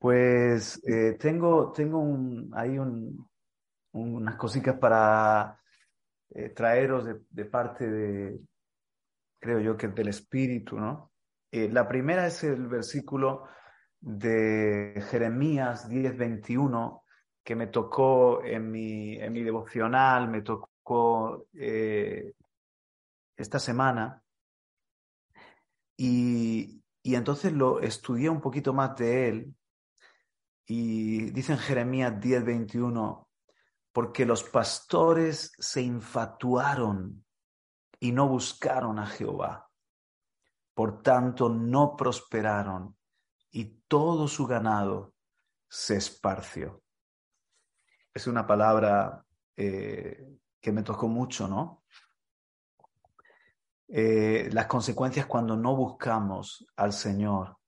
[0.00, 3.28] Pues eh, tengo, tengo un, ahí un,
[3.92, 5.60] unas cositas para
[6.30, 8.40] eh, traeros de, parte de,
[9.38, 11.12] creo yo que del Espíritu, ¿no?
[11.52, 13.44] Eh, la primera es el versículo
[14.00, 17.02] de Jeremías 10:21
[17.44, 21.46] que me tocó en mi, en mi devocional, me tocó
[23.36, 24.22] esta semana.
[25.98, 29.54] Y, y entonces lo estudié un poquito más de él
[30.72, 33.26] y dice en Jeremías 10:21,
[33.92, 37.24] porque los pastores se infatuaron
[37.98, 39.68] y no buscaron a Jehová.
[40.72, 42.96] Por tanto, no prosperaron
[43.50, 45.14] y todo su ganado
[45.68, 46.84] se esparció.
[48.14, 49.24] Es una palabra
[49.56, 51.82] eh, que me tocó mucho, ¿no?
[53.88, 57.59] Eh, las consecuencias cuando no buscamos al Señor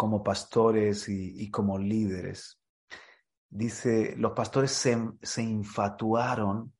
[0.00, 2.58] como pastores y, como líderes.
[3.50, 6.72] Dice, los pastores se, infatuaron.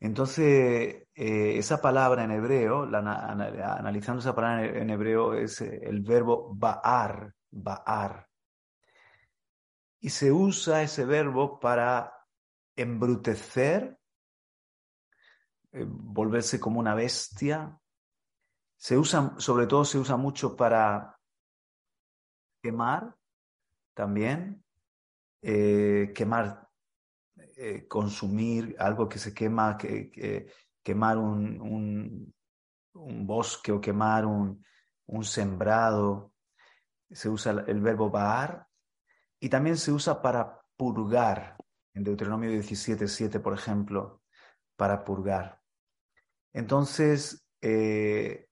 [0.00, 6.52] Entonces, eh, esa palabra en hebreo, analizando esa palabra en hebreo, es eh, el verbo
[6.52, 8.26] ba'ar, ba'ar.
[10.00, 12.12] Y se usa ese verbo para
[12.74, 13.96] embrutecer,
[15.70, 17.78] eh, volverse como una bestia.
[18.76, 21.19] Se usa, sobre todo se usa mucho para
[22.60, 23.16] quemar
[23.94, 24.64] también,
[25.42, 26.68] eh, quemar,
[27.56, 30.48] eh, consumir algo que se quema, que,
[30.82, 32.32] quemar un,
[32.92, 34.64] un, bosque o quemar un,
[35.06, 36.32] un sembrado.
[37.10, 38.66] Se usa el verbo baar
[39.40, 41.56] y también se usa para purgar.
[41.94, 44.22] En Deuteronomio 17, 7, por ejemplo,
[44.76, 45.60] para purgar.
[46.52, 48.48] Entonces, eh,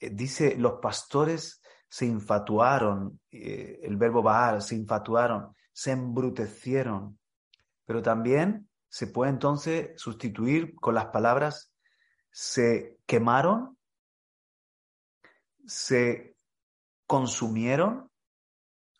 [0.00, 7.18] dice, los pastores se infatuaron, eh, el verbo baar, se infatuaron, se embrutecieron.
[7.84, 11.72] Pero también se puede entonces sustituir con las palabras
[12.38, 13.78] se quemaron,
[15.64, 16.36] se
[17.06, 18.10] consumieron,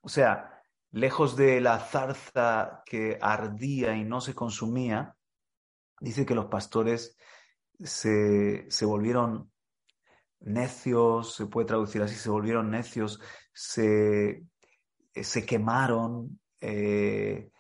[0.01, 5.15] o sea, lejos de la zarza que ardía y no se consumía,
[6.01, 7.19] dice que los pastores
[7.79, 9.53] se, se volvieron
[10.47, 13.21] necios, se puede traducir así, se volvieron necios,
[13.53, 14.45] se,
[15.15, 17.51] eh, se quemaron, eh,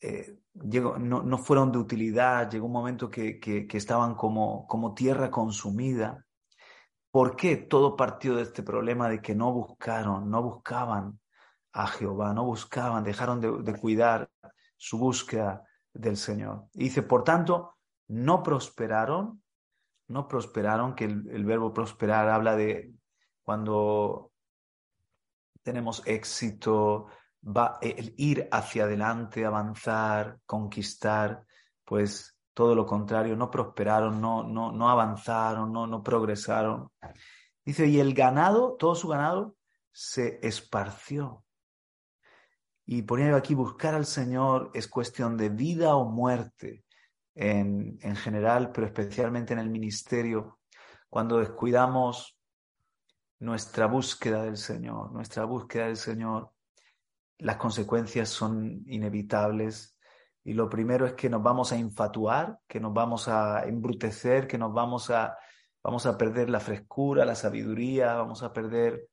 [0.00, 5.30] eh, no, no, fueron de utilidad, llegó un momento que, que, estaban como, como tierra
[5.30, 6.26] consumida.
[7.10, 11.20] ¿Por qué todo partió de este problema de que no buscaron, no buscaban
[11.72, 14.28] a Jehová, no buscaban, dejaron de, de cuidar
[14.76, 16.66] su búsqueda del Señor?
[16.74, 17.76] Y dice, por tanto,
[18.08, 19.42] no prosperaron
[20.12, 22.92] no prosperaron, que el, verbo prosperar habla de
[23.42, 24.30] cuando
[25.62, 27.08] tenemos éxito,
[27.44, 31.44] va el ir hacia adelante, avanzar, conquistar,
[31.84, 36.90] pues todo lo contrario, no prosperaron, no, no, no avanzaron, no, no progresaron.
[37.64, 39.56] Dice, y el ganado, todo su ganado,
[39.90, 41.44] se esparció.
[42.84, 46.81] Y ponía aquí, buscar al Señor es cuestión de vida o muerte
[47.34, 50.58] en, en general, pero especialmente en el ministerio,
[51.08, 52.38] cuando descuidamos
[53.38, 56.52] nuestra búsqueda del Señor, nuestra búsqueda del Señor,
[57.38, 59.98] las consecuencias son inevitables.
[60.44, 64.58] Y lo primero es que nos vamos a infatuar, que nos vamos a embrutecer, que
[64.58, 65.36] nos vamos a,
[65.82, 69.08] vamos a perder la frescura, la sabiduría, vamos a perder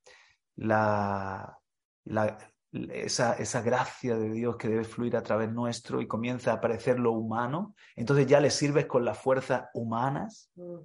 [0.55, 1.59] la,
[2.05, 2.37] la,
[2.71, 6.99] esa, esa gracia de Dios que debe fluir a través nuestro y comienza a aparecer
[6.99, 10.77] lo humano, entonces ya le sirves con las fuerzas humanas, mm.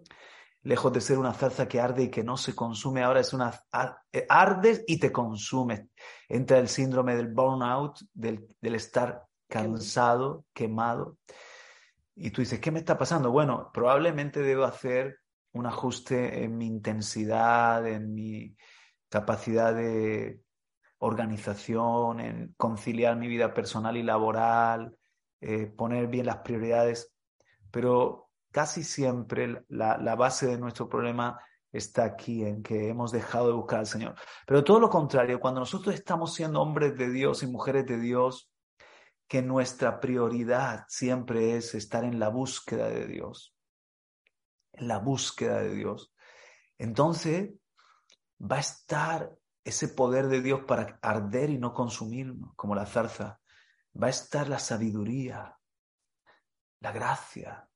[0.63, 3.53] lejos de ser una zarza que arde y que no se consume, ahora es una
[4.13, 5.83] eh, ardes y te consumes.
[6.29, 11.19] Entra el síndrome del burnout, del, del estar cansado, quemado.
[12.17, 13.31] Y tú dices, ¿qué me está pasando?
[13.31, 15.19] Bueno, probablemente debo hacer
[15.53, 18.57] un ajuste en mi intensidad, en mi
[19.09, 20.44] capacidad de
[21.05, 24.97] organización, en conciliar mi vida personal y laboral,
[25.41, 27.15] eh, poner bien las prioridades,
[27.71, 31.39] pero casi siempre la, la base de nuestro problema
[31.73, 34.15] está aquí, en que hemos dejado de buscar al Señor.
[34.47, 38.51] Pero todo lo contrario, cuando nosotros estamos siendo hombres de Dios y mujeres de Dios,
[39.29, 43.55] que nuestra prioridad siempre es estar en la búsqueda de Dios,
[44.73, 46.15] en la búsqueda de Dios,
[46.79, 47.51] entonces
[48.41, 49.33] va a estar
[49.65, 53.41] ese poder de Dios para arder y no consumirnos, como la zarza,
[54.01, 55.57] va a estar la sabiduría,
[56.81, 57.69] la gracia,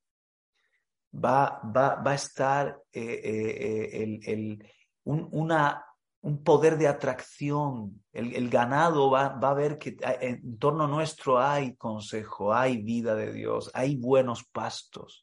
[1.12, 4.64] va, va, va a estar eh, eh, eh, el,
[5.04, 5.84] una,
[6.20, 8.02] un poder de atracción.
[8.12, 13.70] El, ganado va, a ver que en torno nuestro hay consejo, hay vida de Dios,
[13.74, 15.22] hay buenos pastos.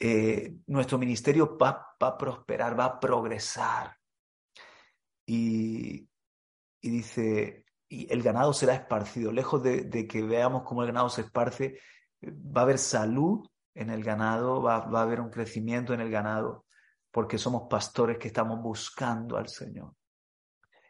[0.00, 3.97] Eh, nuestro ministerio va, a prosperar, va a progresar.
[5.30, 6.08] Y,
[6.80, 9.30] dice, y el ganado será esparcido.
[9.30, 11.78] Lejos de, de, que veamos cómo el ganado se esparce,
[12.22, 16.10] va a haber salud en el ganado, va, va a haber un crecimiento en el
[16.10, 16.64] ganado
[17.10, 19.94] porque somos pastores que estamos buscando al Señor.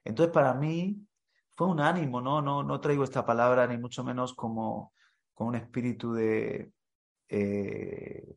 [0.04, 1.06] Entonces, para mí
[1.54, 2.42] fue un ánimo, ¿no?
[2.42, 4.92] No, no traigo esta palabra ni mucho menos como
[5.34, 6.72] con un espíritu de
[7.28, 8.36] eh,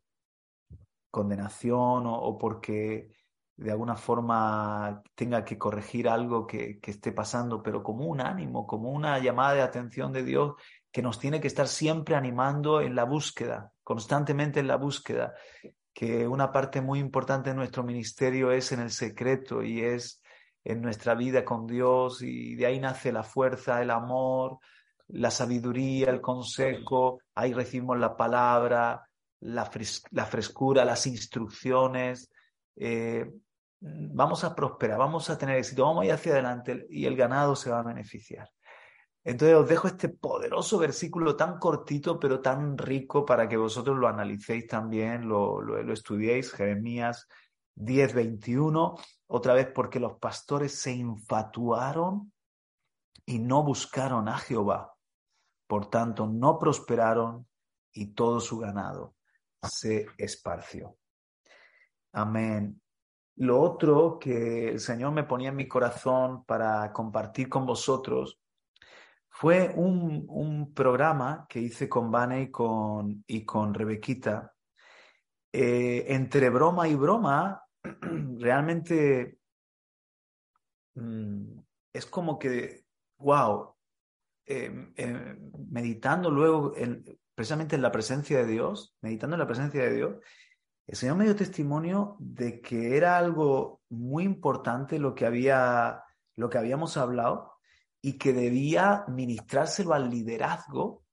[1.10, 3.12] condenación o, porque
[3.56, 8.92] de alguna forma tenga que corregir algo que, esté pasando, pero como un ánimo, como
[8.92, 10.54] una llamada de atención de Dios
[10.92, 15.34] que nos tiene que estar siempre animando en la búsqueda, constantemente en la búsqueda
[15.94, 20.22] que una parte muy importante de nuestro ministerio es en el secreto y es
[20.64, 24.60] en nuestra vida con Dios y de ahí nace la fuerza, el amor,
[25.08, 29.08] la sabiduría, el consejo, ahí recibimos la palabra,
[29.42, 32.31] la, frescura, las instrucciones.
[32.76, 33.32] Eh,
[33.80, 37.56] vamos a prosperar, vamos a tener éxito, vamos a ir hacia adelante y el ganado
[37.56, 38.50] se va a beneficiar.
[39.24, 44.08] Entonces os dejo este poderoso versículo tan cortito pero tan rico para que vosotros lo
[44.08, 47.28] analicéis también, lo, lo, estudiéis, Jeremías
[47.76, 48.96] 10, 21,
[49.28, 52.32] otra vez porque los pastores se infatuaron
[53.26, 54.94] y no buscaron a Jehová.
[55.68, 57.48] Por tanto, no prosperaron
[57.94, 59.16] y todo su ganado
[59.64, 60.98] se esparció.
[62.14, 62.82] Amén.
[63.38, 68.40] Lo otro que el Señor me ponía en mi corazón para compartir con vosotros
[69.30, 74.54] fue un, programa que hice con Vane y con, y con Rebequita.
[75.54, 77.64] Eh, entre broma y broma,
[78.38, 79.40] realmente
[80.96, 81.60] mm,
[81.94, 82.86] es como que,
[83.18, 83.76] wow,
[84.46, 86.74] em, em, meditando luego
[87.34, 90.16] precisamente en la presencia de Dios, meditando en la presencia de Dios,
[90.88, 96.04] el Señor me dio testimonio de que era algo muy importante lo que, había,
[96.36, 97.54] lo que habíamos hablado
[98.02, 101.04] y que debía ministrárselo al liderazgo,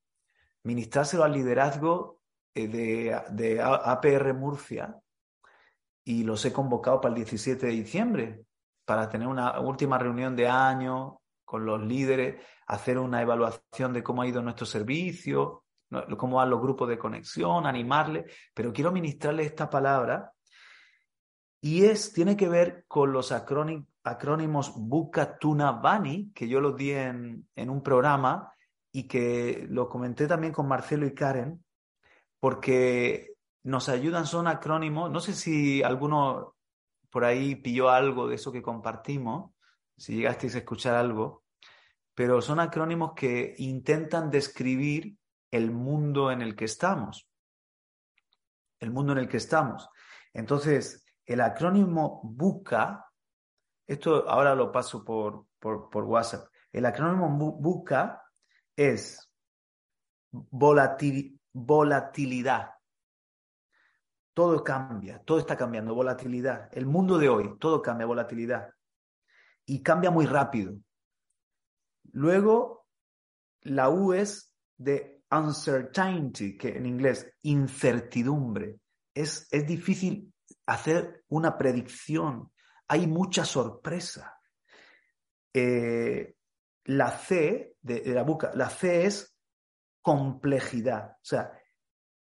[0.64, 2.20] ministrárselo al liderazgo
[2.54, 4.98] eh, de, de APR Murcia
[6.04, 8.44] y los he convocado para el 17 de diciembre
[8.84, 14.22] para tener una última reunión de año con los líderes, hacer una evaluación de cómo
[14.22, 15.64] ha ido nuestro servicio,
[16.16, 20.32] cómo van los grupos de conexión, animarles, pero quiero ministrarles esta palabra.
[21.60, 26.76] Y es, tiene que ver con los acrónimos acrónimos Buka Tuna Bani, que yo los
[26.76, 28.52] di en, un programa
[28.92, 31.62] y que lo comenté también con Marcelo y Karen,
[32.40, 36.54] porque nos ayudan, son acrónimos, no sé si alguno
[37.10, 39.52] por ahí pilló algo de eso que compartimos,
[39.96, 41.44] si llegasteis a escuchar algo,
[42.14, 45.16] pero son acrónimos que intentan describir
[45.50, 47.28] el mundo en el que estamos,
[48.80, 49.88] el mundo en el que estamos.
[50.32, 53.08] Entonces, el acrónimo BUCA
[53.88, 56.46] esto ahora lo paso por, por, WhatsApp.
[56.70, 58.22] El acrónimo BUCA
[58.76, 59.32] es
[60.30, 61.38] volatilidad.
[64.34, 66.68] Todo cambia, todo está cambiando, volatilidad.
[66.70, 68.74] El mundo de hoy, todo cambia, volatilidad.
[69.64, 70.74] Y cambia muy rápido.
[72.12, 72.86] Luego,
[73.62, 78.78] la U es de uncertainty, que en inglés, incertidumbre.
[79.14, 80.32] Es, es difícil
[80.66, 82.50] hacer una predicción
[82.88, 84.40] hay mucha sorpresa.
[85.52, 86.34] Eh,
[86.84, 89.36] la C de, la boca, la C es
[90.00, 91.12] complejidad.
[91.12, 91.52] O sea,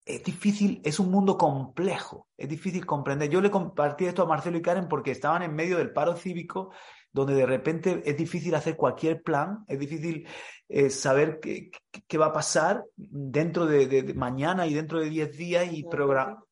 [0.06, 3.30] es difícil, es un mundo complejo, es difícil comprender.
[3.30, 6.72] Yo le compartí esto a Marcelo y Karen porque estaban en medio del paro cívico,
[7.14, 10.28] donde de repente es difícil hacer cualquier plan, es difícil
[10.70, 15.84] eh, saber qué, va a pasar dentro de, mañana y dentro de 10 días y
[15.84, 16.44] programa.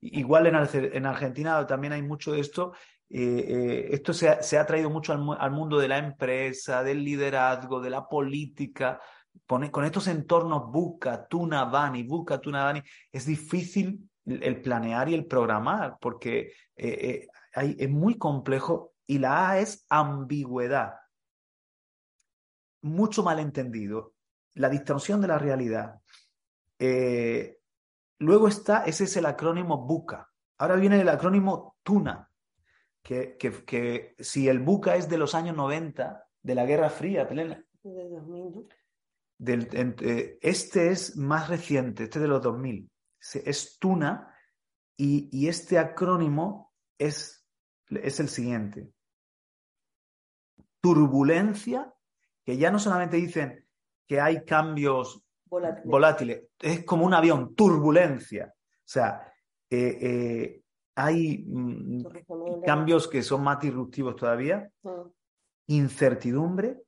[0.00, 0.54] Igual en,
[0.94, 2.72] en Argentina también hay mucho de esto
[3.10, 7.90] eh, eh, esto se ha, traído mucho al, mundo de la empresa, del liderazgo, de
[7.90, 9.00] la política.
[9.46, 16.54] con estos entornos Buca, Tunavani, Buca, Tunavani, es difícil el planear y el programar porque
[16.76, 20.94] eh, es muy complejo y la A es ambigüedad.
[22.82, 24.14] Mucho malentendido.
[24.54, 26.00] La distorsión de la realidad.
[28.18, 30.30] luego está, ese es el acrónimo Buca.
[30.58, 32.30] Ahora viene el acrónimo Tuna
[33.04, 37.62] que, que, si el Buca es de los años 90, de la Guerra Fría, plena,
[39.36, 39.68] del,
[40.00, 42.90] eh, este es más reciente, este de los 2000,
[43.44, 44.34] es Tuna
[44.96, 47.43] y, y este acrónimo es,
[47.90, 48.90] es el siguiente.
[50.80, 51.94] turbulencia,
[52.44, 53.66] que ya no solamente dicen
[54.06, 58.52] que hay cambios volátiles, es como un avión, turbulencia.
[58.54, 59.32] O sea,
[59.70, 60.62] eh, eh,
[60.94, 65.08] hay mm, cambios que son más disruptivos todavía, mm.
[65.68, 66.82] incertidumbre,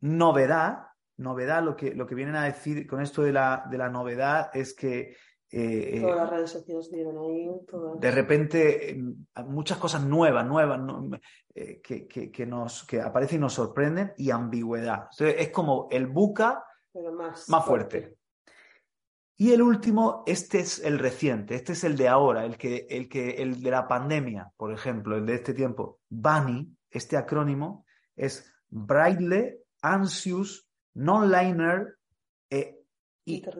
[0.00, 3.88] novedad, novedad, lo que, lo que vienen a decir con esto de la, de la
[3.88, 5.16] novedad es que
[5.50, 7.50] eh, Todas las redes sociales ahí.
[7.98, 10.80] De repente, em, muchas cosas nuevas, nuevas,
[11.82, 15.08] que, que, nos, que aparecen y nos sorprenden, y ambigüedad.
[15.18, 16.64] es como el buca
[17.12, 18.16] más, fuerte.
[19.36, 23.08] Y el último, este es el reciente, este es el de ahora, el, que, el,
[23.08, 26.00] que, el de la pandemia, por ejemplo, el de este tiempo.
[26.08, 27.86] BANI, este acrónimo,
[28.16, 31.98] es Braille, Anxious, Non-Liner
[32.50, 32.77] e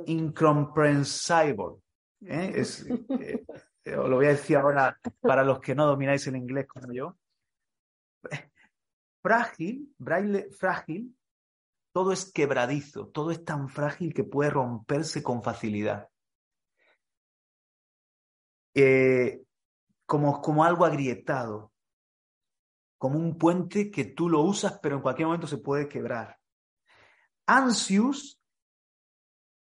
[0.06, 1.76] Incomprehensible.
[2.22, 2.52] ¿eh?
[2.54, 3.44] Es, eh,
[3.84, 7.16] eh, lo voy a decir ahora para los que no domináis el inglés como yo.
[9.22, 11.16] Frágil, Braille frágil,
[11.92, 16.08] todo es quebradizo, todo es tan frágil que puede romperse con facilidad.
[18.74, 19.42] Eh,
[20.06, 21.72] como, como algo agrietado,
[22.96, 26.38] como un puente que tú lo usas, pero en cualquier momento se puede quebrar.
[27.46, 28.37] Ansious,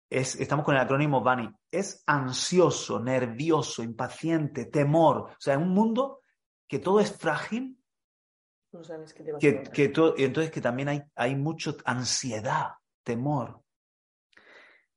[0.09, 5.17] es, estamos con el acrónimo BANI, es ansioso, nervioso, impaciente, temor.
[5.31, 6.21] O sea, en un mundo
[6.67, 7.77] que todo es frágil,
[8.71, 9.85] no sabes qué te va a que, que
[10.17, 12.73] Entonces que también hay, hay mucha ansiedad,
[13.03, 13.61] temor.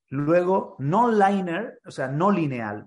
[0.08, 2.86] Luego, no liner, o sea, no lineal.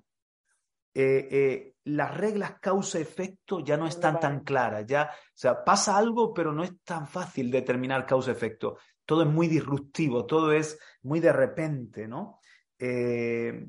[0.94, 4.86] Eh, eh, las reglas causa-efecto ya no están tan claras.
[4.86, 8.78] Ya, o sea, pasa algo, pero no es tan fácil determinar causa-efecto.
[9.06, 12.40] Todo es muy disruptivo, todo es muy de repente, ¿no?
[12.80, 13.68] Eh,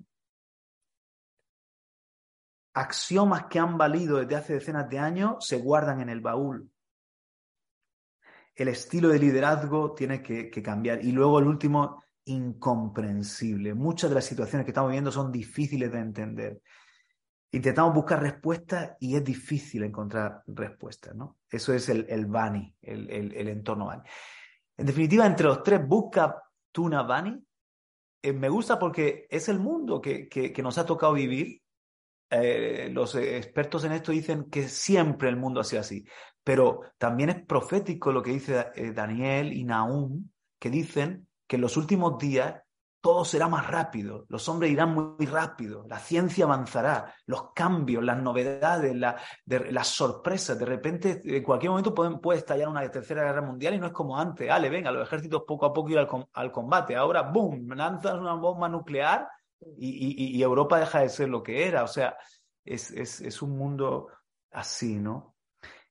[2.74, 6.70] axiomas que han valido desde hace decenas de años se guardan en el baúl
[8.56, 11.04] el estilo de liderazgo tiene que, cambiar.
[11.04, 13.74] Y luego el último, incomprensible.
[13.74, 16.62] Muchas de las situaciones que estamos viviendo son difíciles de entender.
[17.52, 21.38] Intentamos buscar respuestas y es difícil encontrar respuestas, ¿no?
[21.50, 24.02] Eso es el, el Bani, el, entorno Bani.
[24.76, 26.42] En definitiva, entre los tres, busca
[26.72, 27.42] Tuna Bani.
[28.22, 31.62] Eh, me gusta porque es el mundo que, que nos ha tocado vivir
[32.30, 36.04] eh, los expertos en esto dicen que siempre el mundo ha sido así,
[36.42, 40.28] pero también es profético lo que dice eh, Daniel y Nahum,
[40.58, 42.62] que dicen que en los últimos días
[43.06, 48.20] todo será más rápido, los hombres irán muy rápido, la ciencia avanzará, los cambios, las
[48.20, 53.78] novedades, las sorpresas, de repente en cualquier momento puede estallar una tercera guerra mundial y
[53.78, 56.96] no es como antes, ale, venga, los ejércitos poco a poco ir al, al combate,
[56.96, 59.28] ahora, boom, lanzan una bomba nuclear
[59.78, 61.84] y, Europa deja de ser lo que era.
[61.84, 62.16] O sea,
[62.64, 64.08] es, un mundo
[64.50, 65.36] así, ¿no?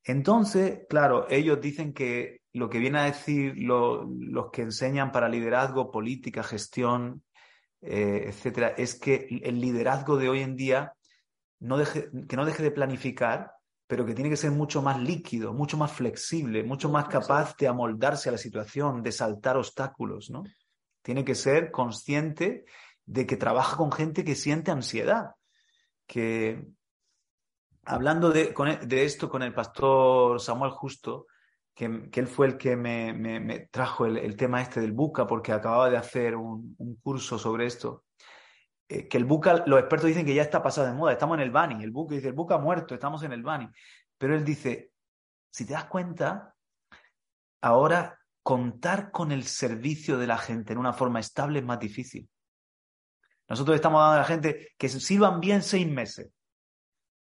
[0.04, 5.92] Entonces, claro, ellos dicen que lo que viene a decir los que enseñan para liderazgo,
[5.92, 7.22] política, gestión,
[7.82, 10.94] eh, etcétera, es que el liderazgo de hoy en día
[11.60, 13.52] no deje, que no deje de planificar,
[13.88, 17.68] pero que tiene que ser mucho más líquido, mucho más flexible, mucho más capaz de
[17.68, 20.44] amoldarse a la situación, de saltar obstáculos, ¿no?
[21.02, 22.64] Tiene que ser consciente
[23.06, 25.32] de que trabaja con gente que siente ansiedad.
[26.08, 26.66] Que
[27.84, 28.54] hablando de,
[28.90, 31.28] e, esto con el pastor Samuel Justo,
[31.76, 35.98] que, él fue el que me, trajo el, tema este del buca, porque acababa de
[35.98, 38.06] hacer un, curso sobre esto.
[38.88, 41.42] Eh, que el buca, los expertos dicen que ya está pasado de moda, estamos en
[41.42, 41.84] el Bani.
[41.84, 43.68] El buca dice, el buca muerto, estamos en el Bani.
[44.18, 44.94] Pero él dice,
[45.52, 46.56] si te das cuenta,
[47.62, 52.30] ahora contar con el servicio de la gente en una forma estable es más difícil.
[53.50, 56.32] Nosotros estamos dando a la gente que sirvan bien seis meses.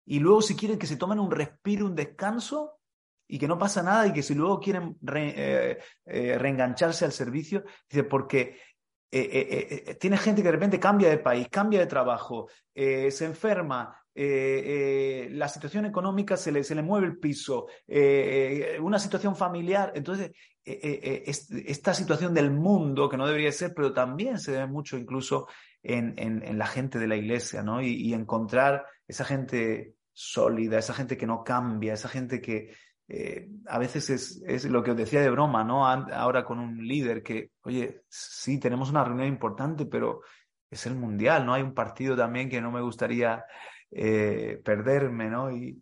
[0.06, 2.78] Y luego si quieren que se tomen un respiro, un descanso
[3.34, 5.76] y que no pasa nada y que si luego quieren eh,
[6.06, 8.60] eh, reengancharse al servicio, dice, porque
[9.10, 15.48] eh, tiene gente que de repente cambia de país, cambia de trabajo, se enferma, la
[15.48, 17.66] situación económica se le, se le mueve el piso,
[18.80, 19.92] una situación familiar.
[19.96, 20.30] Entonces,
[20.64, 25.48] esta situación del mundo, que no debería ser, pero también se debe mucho incluso
[25.82, 27.82] en, la gente de la iglesia, ¿no?
[27.82, 32.72] Y, encontrar esa gente sólida, esa gente que no cambia, esa gente que
[33.06, 35.86] eh, a veces es, lo que os decía de broma, ¿no?
[35.86, 40.22] Ahora con un líder que, oye, sí, tenemos una reunión importante, pero
[40.70, 41.54] es el mundial, ¿no?
[41.54, 43.44] Hay un partido también que no me gustaría
[43.90, 45.50] eh, perderme, ¿no?
[45.50, 45.80] Y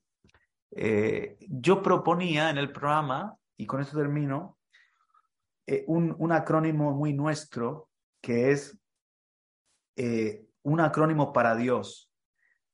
[0.73, 4.59] eh, yo proponía en el programa, y con esto termino,
[5.87, 7.89] un, acrónimo muy nuestro
[8.21, 8.79] que es
[9.97, 12.11] un acrónimo para Dios,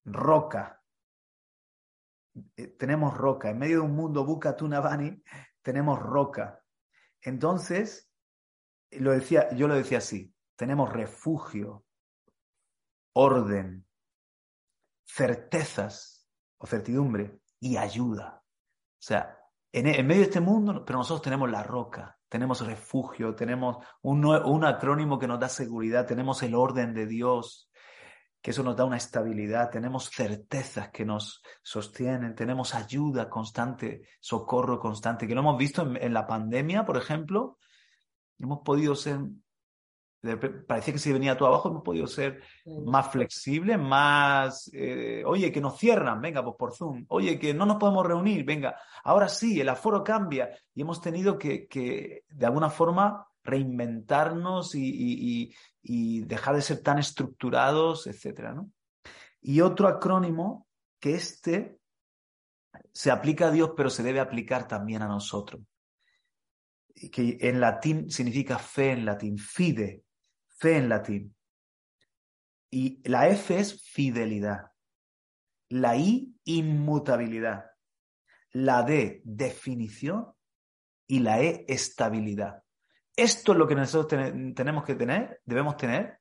[0.04, 0.77] roca.
[2.56, 3.50] Eh, tenemos roca.
[3.50, 5.22] En medio de un mundo buca tunabani,
[5.62, 6.62] tenemos roca.
[7.20, 8.10] Entonces,
[8.92, 11.84] lo decía, yo lo decía así, tenemos refugio,
[13.12, 13.86] orden,
[15.04, 16.26] certezas
[16.58, 18.42] o certidumbre y ayuda.
[18.44, 19.38] O sea,
[19.72, 24.64] en, medio de este mundo, pero nosotros tenemos la roca, tenemos refugio, tenemos un, un
[24.64, 27.67] acrónimo que nos da seguridad, tenemos el orden de Dios,
[28.40, 34.78] que eso nos da una estabilidad, tenemos certezas que nos sostienen, tenemos ayuda constante, socorro
[34.78, 37.58] constante, que lo hemos visto en la pandemia, por ejemplo,
[38.38, 39.20] hemos podido ser
[40.66, 42.42] parecía que si venía todo abajo hemos podido ser
[42.84, 47.66] más flexibles, más, eh, oye, que nos cierran, venga, pues por Zoom, oye, que no
[47.66, 52.46] nos podemos reunir, venga, ahora sí, el aforo cambia y hemos tenido que, que de
[52.46, 55.54] alguna forma reinventarnos y, y,
[56.24, 58.70] dejar de ser tan estructurados, etcétera, ¿no?
[59.40, 60.66] Y otro acrónimo
[61.00, 61.78] que este
[62.92, 65.62] se aplica a Dios, pero se debe aplicar también a nosotros.
[67.12, 70.04] Que en latín significa fe en latín, fide,
[70.46, 71.36] fe en latín.
[72.70, 74.72] Y la F es fidelidad.
[75.70, 77.64] La I, inmutabilidad.
[78.52, 80.34] La D, definición.
[81.06, 82.62] Y la E, estabilidad.
[83.18, 86.20] Esto es lo que nosotros tenemos que tener, debemos tener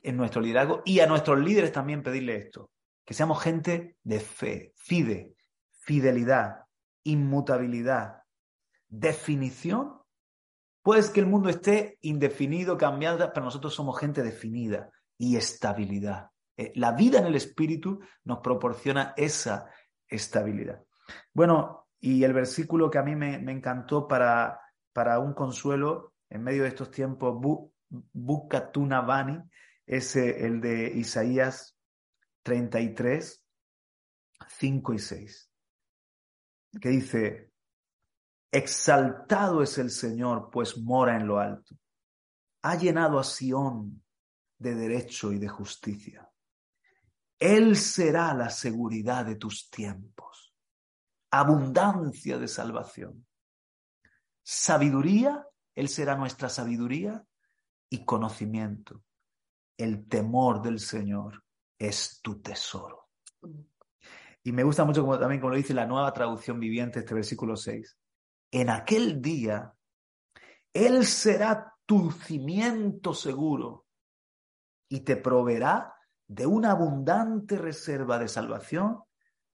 [0.00, 2.70] en nuestro liderazgo y a nuestros líderes también pedirle esto.
[3.04, 5.34] Que seamos gente de fe, fide,
[5.80, 6.66] fidelidad,
[7.02, 8.22] inmutabilidad,
[8.86, 9.98] definición
[10.88, 16.30] Puede que el mundo esté indefinido, cambiado, pero nosotros somos gente definida y estabilidad.
[16.56, 19.68] Eh, la vida en el espíritu nos proporciona esa
[20.06, 20.82] estabilidad.
[21.34, 24.60] Bueno, y el versículo que a mí me, encantó para,
[24.94, 27.38] para, un consuelo en medio de estos tiempos,
[27.88, 29.42] Bukatunavani,
[29.86, 31.76] es eh, el de Isaías
[32.42, 33.44] 33,
[34.46, 35.50] 5 y 6,
[36.80, 37.52] que dice,
[38.50, 41.76] Exaltado es el Señor, pues mora en lo alto.
[42.62, 44.02] Ha llenado a Sión
[44.58, 46.28] de derecho y de justicia.
[47.38, 50.54] Él será la seguridad de tus tiempos,
[51.30, 53.26] abundancia de salvación.
[54.42, 55.46] Sabiduría,
[55.78, 57.24] Él será nuestra sabiduría
[57.88, 59.04] y conocimiento.
[59.76, 61.44] El temor del Señor
[61.78, 63.10] es tu tesoro.
[64.42, 67.56] Y me gusta mucho como, también como lo dice la nueva traducción viviente, este versículo
[67.56, 67.96] 6
[68.50, 69.72] en aquel día,
[70.72, 73.86] Él será tu cimiento seguro
[74.88, 75.94] y te proveerá
[76.26, 79.02] de una abundante reserva de salvación,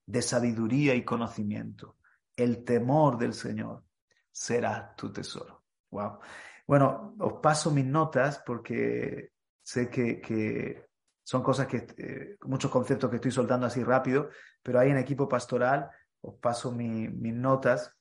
[0.05, 1.97] de sabiduría y conocimiento.
[2.35, 3.83] El temor del Señor
[4.31, 5.64] será tu tesoro.
[5.91, 6.19] Wow.
[6.67, 9.31] Bueno, os paso mis notas porque
[9.63, 10.85] sé que,
[11.23, 14.29] son cosas que, eh, muchos conceptos que estoy soltando así rápido,
[14.61, 15.89] pero ahí en equipo pastoral
[16.21, 17.95] os paso mis notas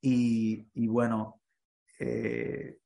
[0.00, 1.40] y, bueno,
[2.00, 2.78] eh,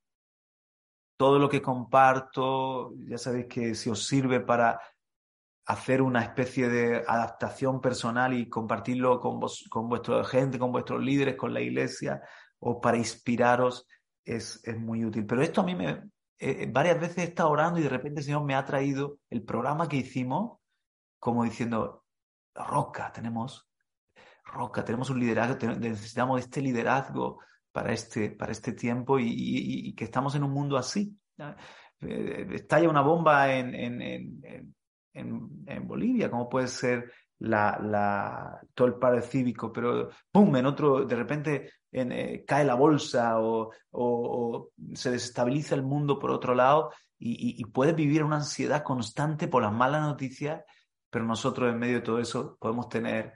[1.16, 4.78] todo lo que comparto, ya sabéis que si os sirve para
[5.64, 11.02] hacer una especie de adaptación personal y compartirlo con, vos, con vuestra gente, con vuestros
[11.02, 12.22] líderes, con la iglesia,
[12.60, 13.86] o para inspiraros,
[14.24, 15.26] es, es muy útil.
[15.26, 16.10] Pero esto a mí me...
[16.38, 19.42] Eh, varias veces he estado orando y de repente el Señor me ha traído el
[19.42, 20.58] programa que hicimos
[21.18, 22.04] como diciendo,
[22.54, 23.66] Roca, tenemos
[24.44, 27.40] roca, tenemos un liderazgo, necesitamos este liderazgo
[27.72, 31.18] para este, para este tiempo y, que estamos en un mundo así.
[32.00, 34.74] Eh, estalla una bomba en, en,
[35.12, 40.54] en, Bolivia, como puede ser la, la, todo el paro cívico, pero ¡pum!
[40.56, 43.72] En otro, de repente eh, cae la bolsa o,
[44.94, 49.62] se desestabiliza el mundo por otro lado y, y, puedes vivir una ansiedad constante por
[49.62, 50.62] las malas noticias,
[51.08, 53.32] pero nosotros en medio de todo eso podemos tener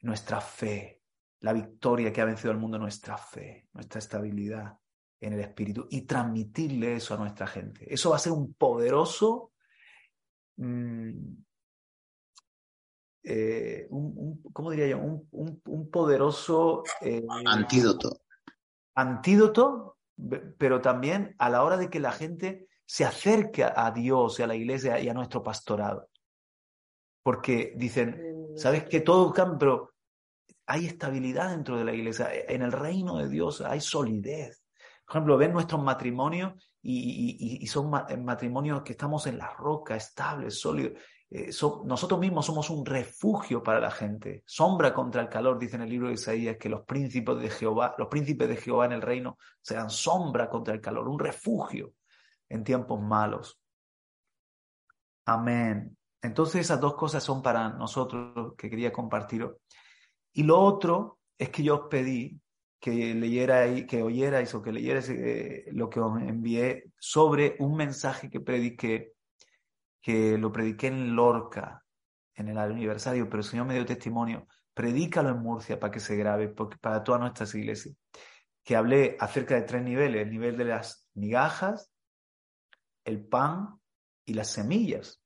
[0.00, 1.02] nuestra fe,
[1.40, 4.76] la victoria que ha vencido al mundo, nuestra fe, nuestra estabilidad
[5.20, 7.92] en el espíritu y transmitirle eso a nuestra gente.
[7.92, 9.52] Eso va a ser un poderoso,
[10.56, 11.10] mm,
[13.22, 14.98] eh, un, ¿cómo diría yo?
[14.98, 18.20] Un, poderoso eh, antídoto.
[18.94, 19.98] Antídoto,
[20.58, 24.46] pero también a la hora de que la gente se acerque a Dios y a
[24.46, 26.08] la iglesia y a nuestro pastorado.
[27.22, 29.90] Porque dicen, sabes que todo cambia, pero
[30.66, 32.30] hay estabilidad dentro de la iglesia.
[32.32, 34.62] En el reino de Dios hay solidez.
[35.04, 36.52] Por ejemplo, ven nuestros matrimonios
[36.82, 40.98] y, son matrimonios que estamos en la roca, estables, sólidos.
[41.32, 41.50] Eh,
[41.84, 45.90] nosotros mismos somos un refugio para la gente, sombra contra el calor, dice en el
[45.90, 49.38] libro de Isaías, que los príncipes de Jehová, los príncipes de Jehová en el reino
[49.62, 51.94] serán sombra contra el calor, un refugio
[52.48, 53.60] en tiempos malos.
[55.26, 55.96] Amén.
[56.20, 59.48] Entonces esas dos cosas son para nosotros que quería compartir.
[60.32, 62.40] Y lo otro es que yo os pedí
[62.80, 68.30] que leyera que oyerais o que leyerais eh, lo que os envié sobre un mensaje
[68.30, 69.12] que prediqué,
[70.00, 71.84] que lo prediqué en Lorca,
[72.34, 74.46] en el aniversario, pero el Señor me dio testimonio.
[74.74, 76.48] Predícalo en Murcia para que se grabe,
[76.80, 77.96] para todas nuestras iglesias.
[78.64, 81.92] Que hablé acerca de tres niveles: el nivel de las migajas,
[83.04, 83.80] el pan
[84.24, 85.22] y las semillas.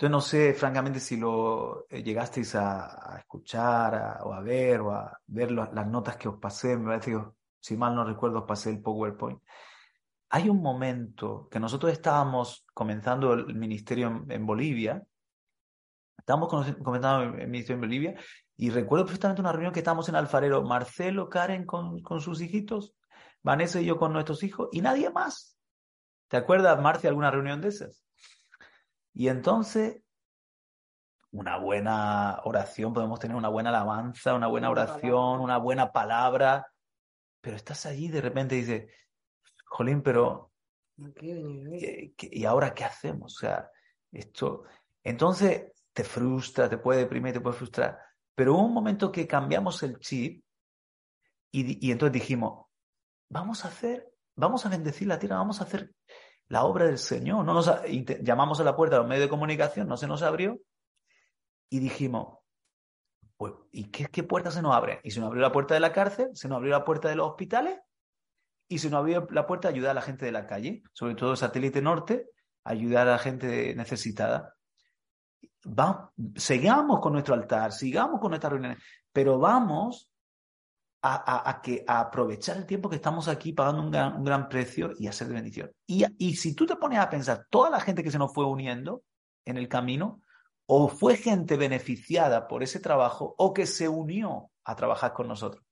[0.00, 5.20] Entonces no sé, francamente, si lo eh, llegasteis a, escuchar o a ver o a
[5.26, 6.74] ver las notas que os pasé.
[6.78, 7.22] Me parece que,
[7.60, 9.42] si mal no recuerdo, os pasé el PowerPoint.
[10.30, 15.02] Hay un momento que nosotros estábamos comenzando el ministerio en, Bolivia.
[16.16, 18.14] Estábamos comenzando el ministerio en Bolivia
[18.56, 22.94] y recuerdo perfectamente una reunión que estábamos en Alfarero, Marcelo, Karen con, con sus hijitos,
[23.42, 25.58] Vanessa y yo con nuestros hijos y nadie más.
[26.28, 28.04] ¿Te acuerdas, Marcia, alguna reunión de esas?
[29.12, 30.00] Y entonces,
[31.32, 36.68] una buena oración, podemos tener una buena alabanza, una buena oración, una buena palabra,
[37.40, 38.92] pero estás allí y de repente dices,
[39.70, 40.50] Jolín, pero
[42.18, 43.36] ¿y ahora qué hacemos?
[43.36, 43.70] O sea,
[44.12, 44.64] esto...
[45.02, 47.98] Entonces te frustra, te puede deprimir, te puede frustrar,
[48.34, 50.44] pero hubo un momento que cambiamos el chip
[51.52, 52.66] y, y entonces dijimos,
[53.30, 55.94] vamos a hacer, vamos a bendecir la tierra, vamos a hacer
[56.48, 57.44] la obra del Señor.
[57.44, 57.70] No nos
[58.20, 60.58] llamamos a la puerta de los medios de comunicación, no se nos abrió
[61.70, 62.38] y dijimos,
[63.36, 65.00] pues, ¿y qué, qué puerta se nos abre?
[65.02, 67.16] Y se nos abrió la puerta de la cárcel, se nos abrió la puerta de
[67.16, 67.78] los hospitales
[68.70, 71.16] y se nos abrió la puerta de ayudar a la gente de la calle, sobre
[71.16, 72.30] todo satélite norte,
[72.62, 74.54] ayudar a la gente necesitada.
[75.66, 78.78] Va, sigamos con nuestro altar, sigamos con nuestras reuniones,
[79.12, 80.08] pero vamos
[81.02, 84.92] a, que, a aprovechar el tiempo que estamos aquí pagando un gran, un gran precio
[84.96, 85.72] y hacer de bendición.
[85.86, 88.46] Y, y si tú te pones a pensar, toda la gente que se nos fue
[88.46, 89.02] uniendo
[89.44, 90.22] en el camino,
[90.66, 95.64] o fue gente beneficiada por ese trabajo o que se unió a trabajar con nosotros.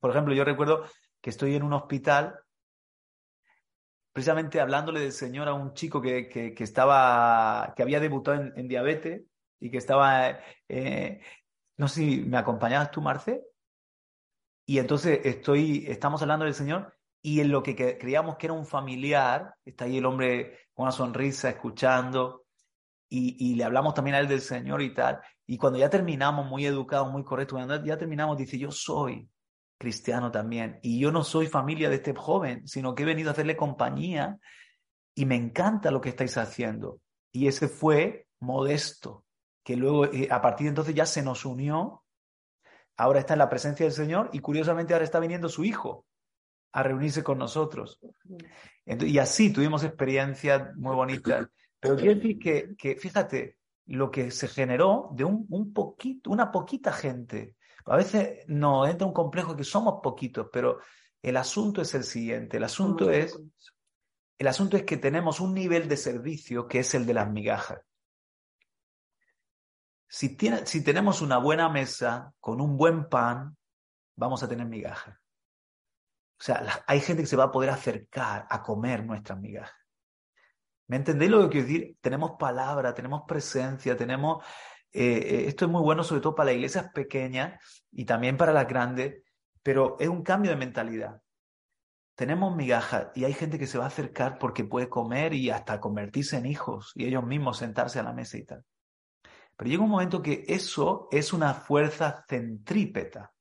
[0.00, 0.86] Por ejemplo, yo recuerdo
[1.20, 2.40] que estoy en un hospital
[4.12, 9.22] precisamente hablándole del Señor a un chico que, que, estaba, que había debutado en, diabetes
[9.60, 11.20] y que estaba, eh,
[11.76, 13.44] no sé si me acompañabas tú, Marce,
[14.66, 18.66] y entonces estoy, estamos hablando del Señor y en lo que creíamos que era un
[18.66, 22.46] familiar, está ahí el hombre con una sonrisa escuchando
[23.08, 25.20] y, le hablamos también a él del Señor y tal.
[25.44, 29.28] Y cuando ya terminamos, muy educados, muy correctos, ya terminamos, dice, yo soy
[29.80, 33.32] cristiano también y yo no soy familia de este joven, sino que he venido a
[33.32, 34.38] hacerle compañía
[35.14, 37.00] y me encanta lo que estáis haciendo.
[37.32, 39.24] Y ese fue modesto,
[39.64, 42.04] que luego eh, a partir de entonces ya se nos unió
[43.00, 46.04] ahora está en la presencia del Señor y curiosamente ahora está viniendo su hijo
[46.72, 47.98] a reunirse con nosotros.
[48.84, 51.48] y así tuvimos experiencias muy bonitas.
[51.80, 57.56] Pero quiero decir que, fíjate, lo que se generó de un, poquito, una poquita gente.
[57.90, 60.78] A veces nos entra un complejo que somos poquitos, pero
[61.20, 62.58] el asunto es el siguiente.
[62.58, 63.36] El asunto es,
[64.38, 67.80] el asunto es que tenemos un nivel de servicio que es el de las migajas.
[70.06, 73.56] Si, si tenemos una buena mesa con un buen pan,
[74.14, 75.16] vamos a tener migajas.
[76.38, 79.74] O sea, hay gente que se va a poder acercar a comer nuestras migajas.
[80.86, 81.96] ¿Me entendéis lo que quiero decir?
[82.00, 84.44] Tenemos palabra, tenemos presencia, tenemos...
[84.92, 88.66] Eh, esto es muy bueno sobre todo para las iglesias pequeñas y también para las
[88.66, 89.22] grandes,
[89.62, 91.22] pero es un cambio de mentalidad.
[92.14, 95.80] Tenemos migajas y hay gente que se va a acercar porque puede comer y hasta
[95.80, 98.64] convertirse en hijos y ellos mismos sentarse a la mesa y tal.
[99.56, 103.32] Pero llega un momento que eso es una fuerza centrípeta.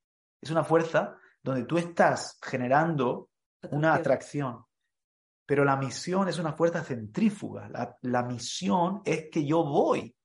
[0.42, 3.30] Es una fuerza donde tú estás generando
[3.72, 4.66] una atracción.
[5.46, 7.70] Pero la misión es una fuerza centrífuga.
[8.02, 10.16] La, misión es que yo voy.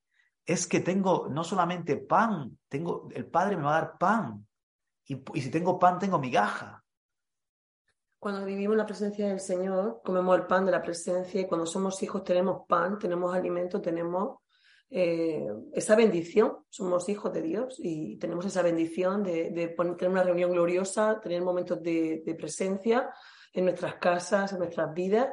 [0.44, 4.46] Es que tengo no solamente pan, tengo, el Padre me va a dar pan.
[5.07, 6.83] Y, si tengo pan, tengo migaja.
[8.18, 12.02] Cuando vivimos la presencia del Señor, comemos el pan de la presencia y cuando somos
[12.02, 14.38] hijos tenemos pan, tenemos alimento, tenemos
[14.88, 16.59] eh, esa bendición.
[16.70, 21.83] Somos hijos de Dios y tenemos esa bendición de, tener una reunión gloriosa, tener momentos
[21.83, 23.11] de, presencia
[23.52, 25.28] en nuestras casas, en nuestras vidas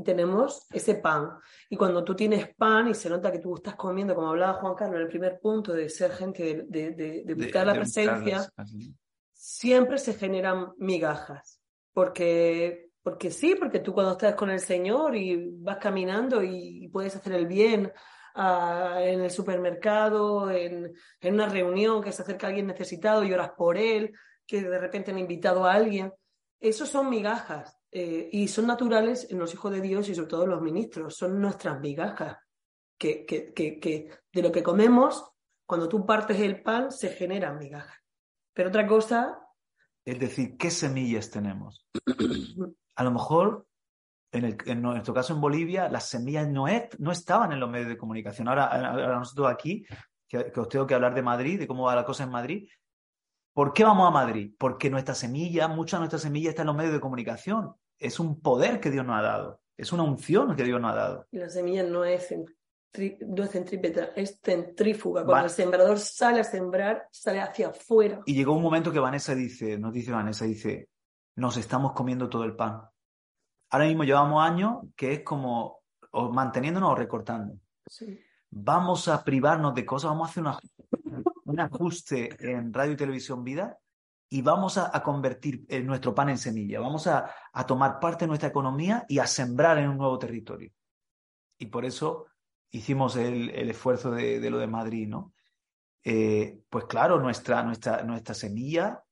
[0.00, 1.38] y tenemos ese pan.
[1.68, 4.74] Y cuando tú tienes pan y se nota que tú estás comiendo, como hablaba Juan
[4.74, 8.50] Carlos en el primer punto, de ser gente de, buscar la presencia,
[9.30, 11.60] siempre se generan migajas.
[11.92, 17.14] Porque, porque sí, porque tú cuando estás con el Señor y vas caminando y puedes
[17.14, 17.92] hacer el bien
[18.34, 23.76] en el supermercado, en, en, una reunión que se acerca alguien necesitado y oras por
[23.76, 24.12] él,
[24.46, 26.10] que de repente han invitado a alguien.
[26.58, 30.44] Esos son migajas eh, y son naturales en los hijos de Dios y sobre todo
[30.44, 31.16] en los ministros.
[31.16, 32.36] Son nuestras migajas.
[32.98, 35.24] Que, que, que, que de lo que comemos,
[35.66, 37.96] cuando tú partes el pan, se generan migajas.
[38.52, 39.38] Pero otra cosa
[40.04, 41.86] Es decir, ¿qué semillas tenemos?
[42.96, 43.66] A lo mejor,
[44.32, 46.66] en, el, en nuestro caso en Bolivia, las semillas no,
[46.98, 48.48] no estaban en los medios de comunicación.
[48.48, 49.86] Ahora, ahora nosotros aquí,
[50.28, 52.68] que, que, os tengo que hablar de Madrid, de cómo va la cosa en Madrid,
[53.54, 54.54] ¿por qué vamos a Madrid?
[54.58, 57.74] Porque nuestra semilla, mucha de nuestra semilla está en los medios de comunicación.
[58.00, 59.60] Es un poder que Dios nos ha dado.
[59.76, 61.26] Es una unción que Dios nos ha dado.
[61.30, 62.34] Y la semilla no es
[63.20, 65.24] no es centrípeta, es centrífuga.
[65.24, 68.20] Cuando el sembrador sale a sembrar, sale hacia afuera.
[68.26, 70.88] Y llegó un momento que Vanessa dice, nos dice Vanessa, dice,
[71.36, 72.82] nos estamos comiendo todo el pan.
[73.70, 75.80] Ahora mismo llevamos años que es como
[76.12, 77.54] o manteniéndonos o recortando.
[78.50, 80.44] Vamos a privarnos de cosas, vamos a hacer
[81.44, 83.78] un ajuste en radio y televisión vida
[84.32, 86.80] y vamos a, convertir nuestro pan en semilla.
[86.80, 87.30] Vamos a,
[87.66, 90.70] tomar parte de nuestra economía y a sembrar en un nuevo territorio.
[91.58, 92.26] Y por eso
[92.70, 95.34] hicimos el, esfuerzo de, lo de Madrid, ¿no?
[96.04, 99.02] Eh, pues claro, nuestra, nuestra, nuestra semilla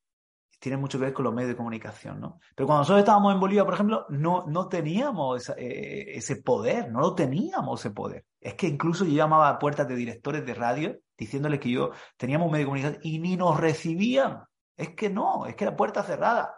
[0.61, 2.40] tiene mucho que ver con los medios de comunicación, ¿no?
[2.54, 7.00] Pero cuando nosotros estábamos en Bolivia, por ejemplo, no, no teníamos eh, ese poder, no
[7.00, 8.24] lo teníamos ese poder.
[8.40, 12.46] Es que incluso yo llamaba a puertas de directores de radio diciéndoles que yo teníamos
[12.46, 14.44] un medio de comunicación y ni nos recibían.
[14.79, 16.55] Es que no, es que la puerta cerrada.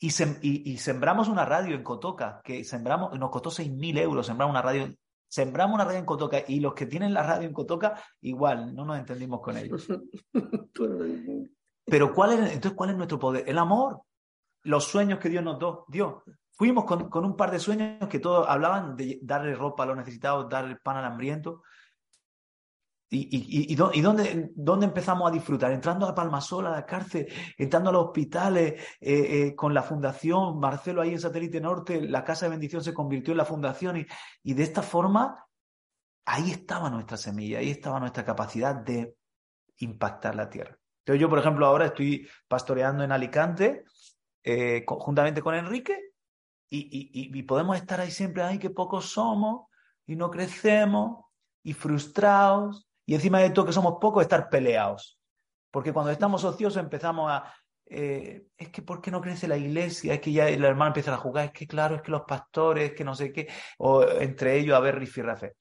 [0.00, 0.10] Y,
[0.42, 4.92] y, sembramos una radio en Cotoca, que sembramos, nos costó 6.000 euros sembrar una radio
[5.28, 8.84] sembramos una radio en Cotoca y los que tienen la radio en Cotoca, igual, no
[8.84, 9.86] nos entendimos con ellos.
[11.84, 13.44] Pero ¿cuál es, entonces, ¿cuál es nuestro poder?
[13.46, 14.02] El amor,
[14.62, 16.24] los sueños que Dios nos dio.
[16.52, 19.96] Fuimos con, con un par de sueños que todos hablaban de darle ropa a los
[19.96, 21.62] necesitados, darle pan al hambriento.
[23.10, 25.72] ¿Y, y, y, dónde, dónde, empezamos a disfrutar?
[25.72, 30.58] Entrando a Palmasola, a la cárcel, entrando a los hospitales, eh, eh, con la fundación,
[30.58, 34.06] Marcelo ahí en Satélite Norte, la Casa de Bendición se convirtió en la fundación
[34.42, 35.42] y, de esta forma,
[36.26, 39.16] ahí estaba nuestra semilla, ahí estaba nuestra capacidad de
[39.78, 40.78] impactar la tierra.
[40.98, 43.84] Entonces yo, por ejemplo, ahora estoy pastoreando en Alicante,
[44.44, 46.12] eh, juntamente con Enrique,
[46.70, 49.68] y, podemos estar ahí siempre, ay, que pocos somos,
[50.06, 51.24] y no crecemos,
[51.62, 55.18] y frustrados, y encima de todo que somos pocos, estar peleados.
[55.70, 57.54] Porque cuando estamos ociosos empezamos a...
[57.86, 60.12] Eh, es que ¿por qué no crece la iglesia?
[60.12, 62.92] Es que ya el hermano empieza a jugar, es que claro, es que los pastores,
[62.92, 65.56] que no sé qué, o entre ellos a ver rifirrafe.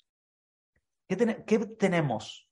[1.08, 2.50] ¿Qué, ¿Qué tenemos?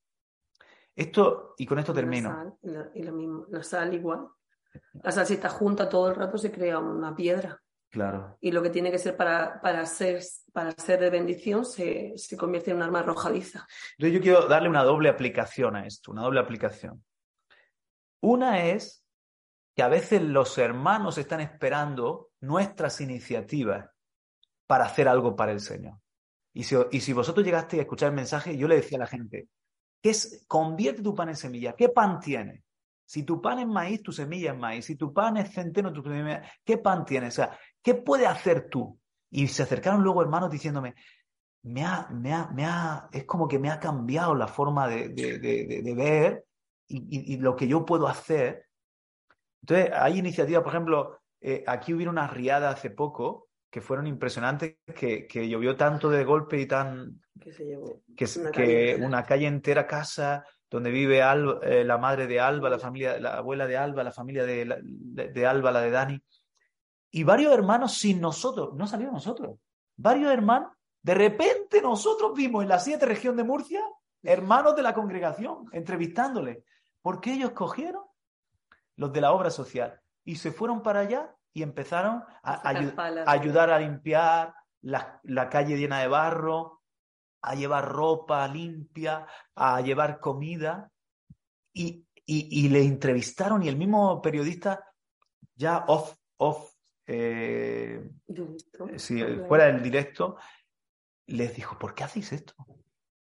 [0.95, 2.29] Esto, y con esto termino.
[2.29, 4.29] La sal, y la, sal igual.
[5.03, 7.61] La sal si está junta todo el rato se crea una piedra.
[7.89, 8.37] Claro.
[8.41, 10.21] Y lo que tiene que ser para, para, ser,
[10.51, 13.65] para ser de bendición se, se convierte en un arma arrojadiza.
[13.97, 17.03] Entonces yo quiero darle una doble aplicación a esto, una doble aplicación.
[18.21, 19.05] Una es
[19.75, 23.89] que a veces los hermanos están esperando nuestras iniciativas
[24.67, 25.99] para hacer algo para el Señor.
[26.53, 29.07] Y si, y si vosotros llegasteis a escuchar el mensaje, yo le decía a la
[29.07, 29.49] gente,
[30.01, 31.73] ¿qué es, convierte tu pan en semilla.
[31.73, 32.63] ¿Qué pan tiene?
[33.05, 34.85] Si tu pan es maíz, tu semilla es maíz.
[34.85, 37.27] Si tu pan es centeno, tu semilla ¿Qué pan tiene?
[37.27, 38.99] O sea, ¿qué puedes hacer tú?
[39.29, 40.95] Y se acercaron luego hermanos diciéndome,
[41.61, 45.09] me ha, me ha, me ha, es como que me ha cambiado la forma de,
[45.09, 46.45] de, de, ver
[46.87, 48.65] y, y, lo que yo puedo hacer.
[49.61, 54.77] Entonces, hay iniciativas, por ejemplo, eh, aquí hubo una riada hace poco que fueron impresionantes,
[54.95, 57.21] que, que llovió tanto de golpe y tan...
[57.39, 58.01] Que se llevó.
[58.15, 62.69] Que, una, que calle una calle entera, casa, donde vive eh, la madre de Alba,
[62.69, 66.23] la familia, la abuela de Alba, la familia de, de, Alba, la de Dani.
[67.15, 69.57] Y varios hermanos sin nosotros, no salieron nosotros.
[69.95, 73.81] Varios hermanos, de repente nosotros vimos en la siete región de Murcia
[74.21, 76.65] hermanos de la congregación entrevistándole.
[77.01, 78.03] ¿Por qué ellos cogieron?
[78.97, 79.97] Los de la obra social.
[80.25, 82.69] Y se fueron para allá y empezaron a,
[83.31, 86.81] ayudar a limpiar la, la calle llena de barro,
[87.43, 89.25] a llevar ropa limpia,
[89.55, 90.91] a llevar comida.
[91.71, 94.83] Y, y, le entrevistaron y el mismo periodista,
[95.55, 96.74] ya off, off,
[97.07, 98.09] eh,
[99.47, 100.37] fuera del directo,
[101.27, 102.53] les dijo, ¿por qué hacéis esto?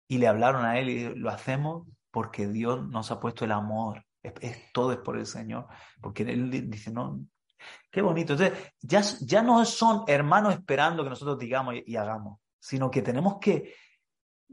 [0.07, 4.05] Y le hablaron a él y lo hacemos porque Dios nos ha puesto el amor.
[4.21, 5.67] Es, todo es por el Señor.
[6.01, 7.25] Porque él dice, no,
[7.89, 8.33] qué bonito.
[8.33, 13.37] Entonces, ya, ya no son hermanos esperando que nosotros digamos y hagamos, sino que tenemos
[13.39, 13.73] que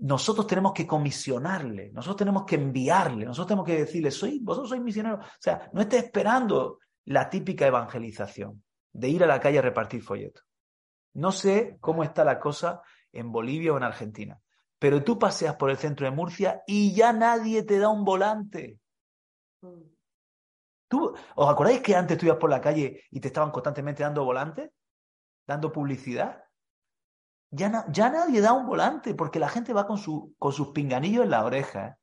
[0.02, 4.80] nosotros tenemos que comisionarle, nosotros tenemos que enviarle, nosotros tenemos que decirle, soy, vosotros sois
[4.80, 5.26] misioneros.
[5.26, 10.02] O sea, no estés esperando la típica evangelización de ir a la calle a repartir
[10.02, 10.44] folletos.
[11.14, 14.40] No sé cómo está la cosa en Bolivia o en Argentina,
[14.78, 18.78] pero tú paseas por el centro de Murcia y ya nadie te da un volante.
[20.88, 24.24] ¿Tú, ¿Os acordáis que antes tú ibas por la calle y te estaban constantemente dando
[24.24, 24.70] volantes?
[25.46, 26.44] ¿Dando publicidad?
[27.52, 29.98] Ya, nadie da un volante porque la gente va con,
[30.38, 31.86] con sus pinganillos en la oreja.
[31.88, 31.99] eh,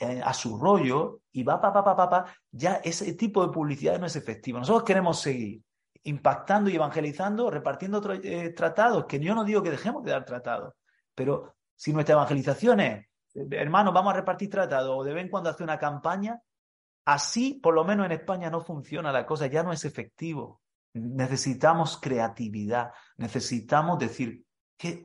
[0.00, 4.16] a su rollo y va pa, pa, pa, ya ese tipo de publicidad no es
[4.16, 4.58] efectivo.
[4.58, 5.62] Nosotros queremos seguir
[6.04, 10.74] impactando y evangelizando, repartiendo eh, tratados, que yo no digo que dejemos de dar tratados,
[11.14, 13.06] pero si nuestra evangelización es,
[13.50, 16.40] hermanos, vamos a repartir tratados o de vez en cuando hacer una campaña,
[17.04, 20.62] así por lo menos en España no funciona la cosa, ya no es efectivo.
[20.94, 24.44] Necesitamos creatividad, necesitamos decir,
[24.78, 25.02] ¿qué,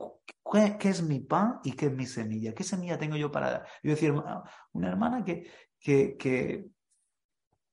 [0.88, 2.54] es mi pan y qué es mi semilla?
[2.54, 3.66] ¿Qué semilla tengo yo para dar?
[3.82, 4.14] Yo decía,
[4.72, 6.66] una hermana que, que, que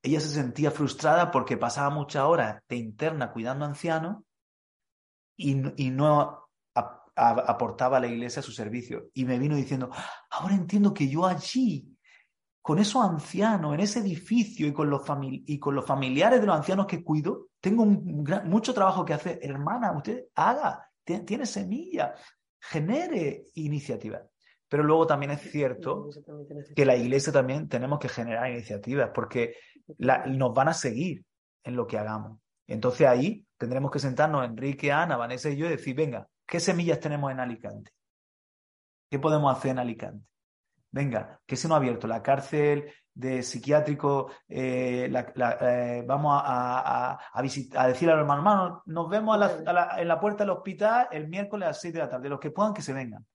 [0.02, 4.24] ella se sentía frustrada porque pasaba muchas horas de interna cuidando ancianos
[5.38, 6.50] y, y no
[7.16, 9.10] aportaba a la iglesia su servicio.
[9.14, 9.92] Y me vino diciendo,
[10.32, 11.96] ahora entiendo que yo allí,
[12.62, 16.56] con esos ancianos, en ese edificio y con los, y con los familiares de los
[16.56, 19.40] ancianos que cuido, tengo mucho trabajo que hacer.
[19.42, 22.16] Hermana, usted haga, tiene semilla,
[22.60, 24.22] genere iniciativa.
[24.68, 26.10] Pero luego también es cierto
[26.76, 29.56] que la iglesia también tenemos que generar iniciativas porque
[29.98, 31.26] nos van a seguir
[31.64, 32.40] en lo que hagamos.
[32.68, 37.02] Entonces ahí tendremos que sentarnos Enrique, Ana, Vanessa y yo y decir, venga, ¿qué semillas
[37.02, 37.92] tenemos en Alicante?
[39.10, 40.26] ¿Qué podemos hacer en Alicante?
[40.91, 42.08] Venga, ¿qué se nos ha abierto?
[42.08, 47.41] La cárcel de psiquiátrico, eh, eh, vamos a, a, a
[47.88, 49.39] decir a los hermanos, nos vemos
[49.97, 52.51] en la puerta del hospital el miércoles a las 6 de la tarde, los que
[52.51, 53.25] puedan que se vengan.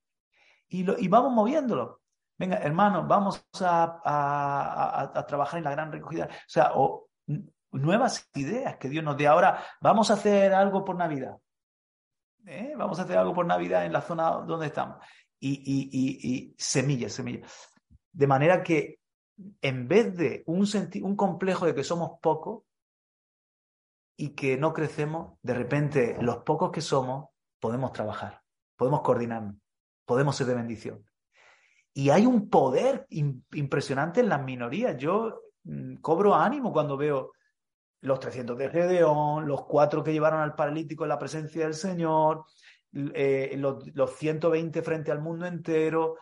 [0.69, 2.01] Y, vamos moviéndolo.
[2.37, 6.25] Venga, hermanos, vamos a, a, trabajar en la gran recogida.
[6.25, 6.71] O sea,
[7.71, 9.27] nuevas ideas que Dios nos dé.
[9.27, 11.37] Ahora, vamos a hacer algo por Navidad.
[12.45, 12.73] ¿Eh?
[12.77, 14.97] Vamos a hacer algo por Navidad en la zona donde estamos.
[15.39, 17.69] Y, y, y, y semillas, semillas.
[18.11, 18.99] De manera que
[19.61, 20.67] en vez de un,
[21.03, 22.63] un complejo de que somos pocos
[24.15, 28.41] y que no crecemos, de repente los pocos que somos podemos trabajar,
[28.75, 29.55] podemos coordinarnos,
[30.05, 31.05] podemos ser de bendición.
[31.93, 34.97] Y hay un poder impresionante en las minorías.
[34.97, 37.31] Yo mm, cobro ánimo cuando veo
[38.01, 42.45] los 300 de Gedeón, los cuatro que llevaron al paralítico en la presencia del Señor,
[42.93, 46.13] eh, los, los 120 frente al mundo entero.
[46.13, 46.17] O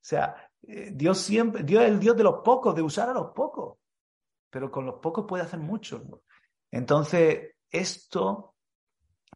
[0.00, 3.32] sea, eh, Dios siempre, Dios es el Dios de los pocos, de usar a los
[3.32, 3.78] pocos,
[4.50, 6.02] pero con los pocos puede hacer mucho.
[6.70, 8.54] Entonces, esto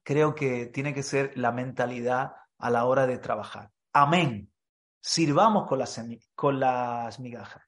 [0.02, 3.70] creo que tiene que ser la mentalidad a la hora de trabajar.
[3.92, 4.50] Amén
[5.00, 6.00] sirvamos con las,
[6.34, 7.62] con las migajas.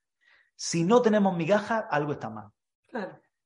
[0.55, 2.51] Si no tenemos migajas, algo está mal.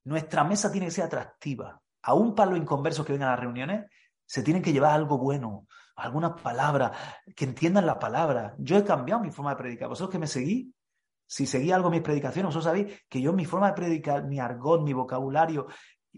[0.04, 1.80] Nuestra mesa tiene que ser atractiva.
[2.02, 3.90] Aún para los inconversos que vengan a las reuniones,
[4.26, 6.92] se tienen que llevar algo bueno, alguna palabra,
[7.34, 8.54] que entiendan la palabra.
[8.58, 9.88] Yo he cambiado mi forma de predicar.
[9.88, 10.68] Vosotros que me seguís,
[11.26, 14.82] si seguís algo mis predicaciones, vosotros sabéis que yo mi forma de predicar, mi argot,
[14.82, 15.66] mi vocabulario,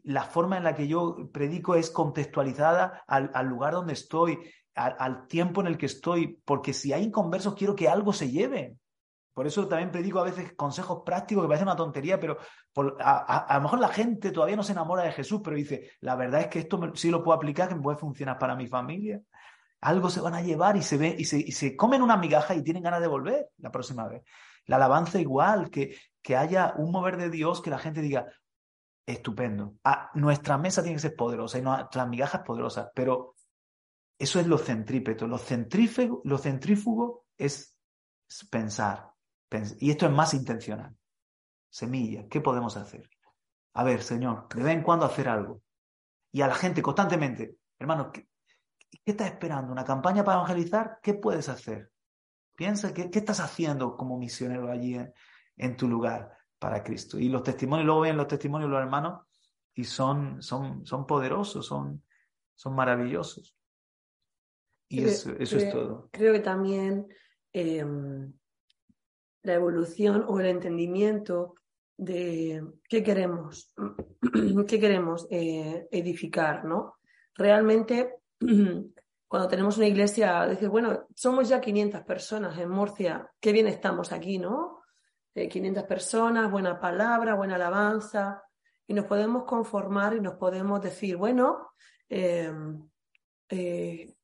[0.04, 4.38] la forma en la que yo predico es contextualizada al, al lugar donde estoy
[4.78, 8.76] al, tiempo en el que estoy, porque si hay inconversos quiero que algo se lleve.
[9.38, 12.38] Por eso también predico a veces consejos prácticos que parecen una tontería, pero
[12.98, 16.40] a, lo mejor la gente todavía no se enamora de Jesús, pero dice, la verdad
[16.40, 19.20] es que esto sí lo puedo aplicar, que me puede funcionar para mi familia.
[19.80, 22.82] Algo se van a llevar y se ve y se, comen una migaja y tienen
[22.82, 24.24] ganas de volver la próxima vez.
[24.66, 28.26] La alabanza igual, que, que haya un mover de Dios que la gente diga,
[29.06, 29.76] estupendo.
[29.84, 33.36] Ah, nuestra mesa tiene que ser poderosa y nuestras migajas poderosas, pero
[34.18, 35.28] eso es lo centrípeto.
[35.28, 35.38] Lo,
[36.24, 37.78] lo centrífugo es
[38.50, 39.12] pensar.
[39.80, 40.94] Y esto es más intencional.
[41.70, 43.08] Semilla, ¿qué podemos hacer?
[43.74, 45.62] A ver, Señor, de vez en cuando hacer algo.
[46.32, 48.28] Y a la gente constantemente, hermano, ¿qué,
[49.04, 49.72] estás esperando?
[49.72, 50.98] ¿Una campaña para evangelizar?
[51.02, 51.90] ¿Qué puedes hacer?
[52.54, 54.98] Piensa, ¿qué, qué estás haciendo como misionero allí
[55.56, 57.18] en, tu lugar para Cristo?
[57.18, 59.26] Y los testimonios, luego ven los testimonios de los hermanos
[59.74, 62.02] y son, son, son poderosos, son,
[62.54, 63.56] son maravillosos.
[64.88, 66.08] Y eso, es todo.
[66.10, 67.06] Creo que también
[67.52, 68.32] em,
[69.42, 71.54] la evolución o el entendimiento
[71.96, 73.74] de qué queremos,
[74.68, 76.94] qué queremos eh, edificar, ¿no?
[77.34, 78.20] Realmente,
[79.28, 84.12] cuando tenemos una iglesia, decir, bueno, somos ya 500 personas en Murcia, qué bien estamos
[84.12, 84.80] aquí, ¿no?
[85.34, 88.42] 500 eh, personas, buena palabra, buena alabanza,
[88.86, 91.72] y nos podemos conformar y nos podemos decir, bueno,
[92.08, 92.88] em,
[93.50, 94.14] eh,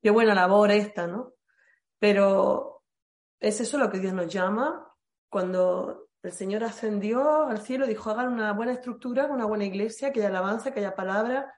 [0.00, 1.32] qué buena labor esta, ¿no?
[1.98, 2.71] Pero
[3.42, 4.88] es eso lo que Dios nos llama.
[5.28, 10.20] Cuando el Señor ascendió al cielo, dijo, hagan una buena estructura, una buena iglesia, que
[10.20, 11.52] haya alabanza, que haya palabra.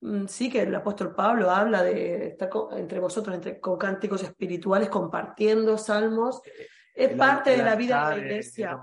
[0.00, 4.88] Mm, sí, que el apóstol Pablo habla de estar entre vosotros, entre, con cánticos espirituales,
[4.88, 6.40] compartiendo salmos.
[6.94, 8.78] Es parte de la vida de la iglesia.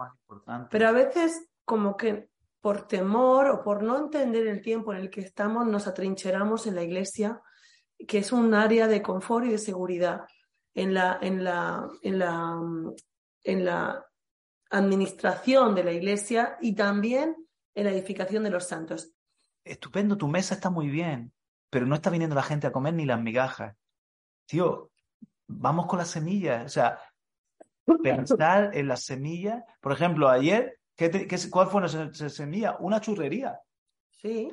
[0.70, 2.30] Pero a veces, como que
[2.60, 6.76] por temor o por no entender el tiempo en el que estamos, nos atrincheramos en
[6.76, 7.42] la iglesia
[8.08, 10.26] que es un área de confort y de seguridad
[10.76, 12.62] en la, en la, en la,
[13.44, 14.06] en la,
[14.72, 17.36] administración de la iglesia y también
[17.76, 19.12] en la edificación de los santos.
[19.64, 21.32] Estupendo, tu mesa está muy bien,
[21.70, 23.76] pero no está viniendo la gente a comer ni las migajas.
[24.46, 24.92] Tío,
[25.48, 26.66] vamos con las semillas.
[26.66, 27.00] O sea,
[28.04, 29.64] pensar en las semillas.
[29.80, 32.76] Por ejemplo, ayer, ¿qué ¿cuál fue nuestra semilla?
[32.80, 33.60] Una churrería.
[34.10, 34.52] Sí.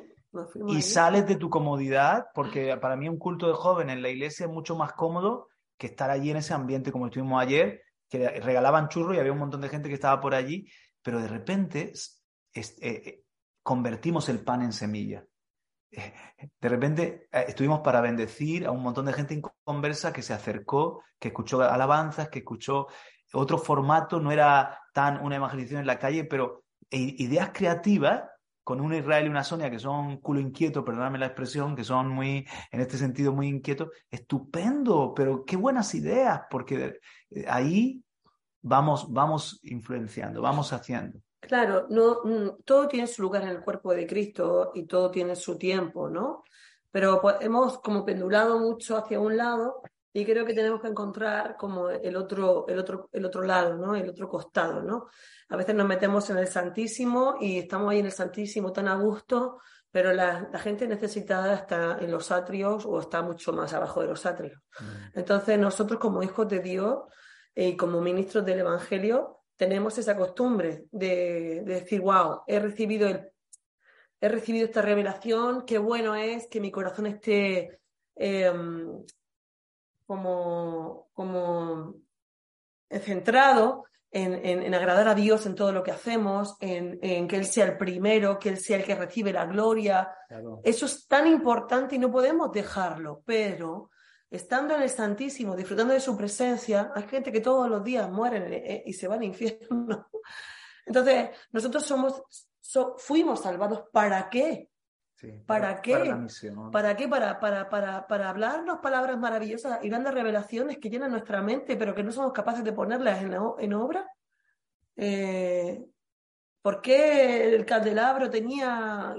[0.67, 4.45] Y sales de tu comodidad, porque para mí un culto de jóvenes en la iglesia
[4.45, 8.89] es mucho más cómodo que estar allí en ese ambiente como estuvimos ayer, que regalaban
[8.89, 10.67] churros y había un montón de gente que estaba por allí,
[11.01, 11.91] pero de repente
[12.53, 13.23] eh, eh,
[13.61, 15.25] convertimos el pan en semilla.
[15.91, 21.03] De repente eh, estuvimos para bendecir a un montón de gente conversa que se acercó,
[21.19, 22.87] que escuchó alabanzas, que escuchó
[23.33, 28.21] otro formato, no era tan una evangelización en la calle, pero ideas creativas
[28.63, 32.09] con un Israel y una Sonia que son culo inquieto, perdóname la expresión, que son
[32.09, 36.99] muy, en este sentido, muy inquietos, estupendo, pero qué buenas ideas, porque
[37.31, 38.03] eh, ahí
[38.61, 41.19] vamos, vamos influenciando, vamos haciendo.
[41.41, 45.35] Claro, no, mm, todo tiene su lugar en el cuerpo de Cristo y todo tiene
[45.35, 46.43] su tiempo, ¿no?
[46.89, 49.81] Pero hemos como pendulado mucho hacia un lado
[50.13, 53.95] y creo que tenemos que encontrar como el otro, el otro, el otro lado, ¿no?
[53.95, 55.07] El otro costado, ¿no?
[55.49, 58.95] A veces nos metemos en el Santísimo y estamos ahí en el Santísimo tan a
[58.95, 59.59] gusto,
[59.89, 64.25] pero la, gente necesitada está en los atrios o está mucho más abajo de los
[64.27, 64.61] atrios.
[64.79, 65.19] Mm.
[65.19, 66.99] Entonces nosotros como hijos de Dios
[67.55, 73.31] y como ministros del Evangelio tenemos esa costumbre de, decir, wow, he recibido, el,
[74.21, 77.79] he recibido esta revelación, qué bueno es que mi corazón esté
[78.15, 79.03] em,
[80.05, 81.95] como, como
[82.89, 87.77] centrado en, agradar a Dios en todo lo que hacemos, en, que Él sea el
[87.77, 90.15] primero, que Él sea el que recibe la gloria.
[90.63, 93.89] Eso es tan importante y no podemos dejarlo, pero
[94.29, 98.51] estando en el Santísimo, disfrutando de su presencia, hay gente que todos los días mueren
[98.51, 100.09] eh, y se van al infierno.
[100.85, 102.23] Entonces, nosotros somos,
[102.97, 104.69] fuimos salvados para qué?
[105.45, 106.15] ¿Para, qué?
[106.71, 107.07] Para, qué?
[107.07, 111.95] Para, para, para, para hablarnos palabras maravillosas y grandes revelaciones que llenan nuestra mente, pero
[111.95, 114.07] que no somos capaces de ponerlas en, en obra.
[114.95, 115.85] Eh,
[116.61, 119.13] ¿Por qué el candelabro tenía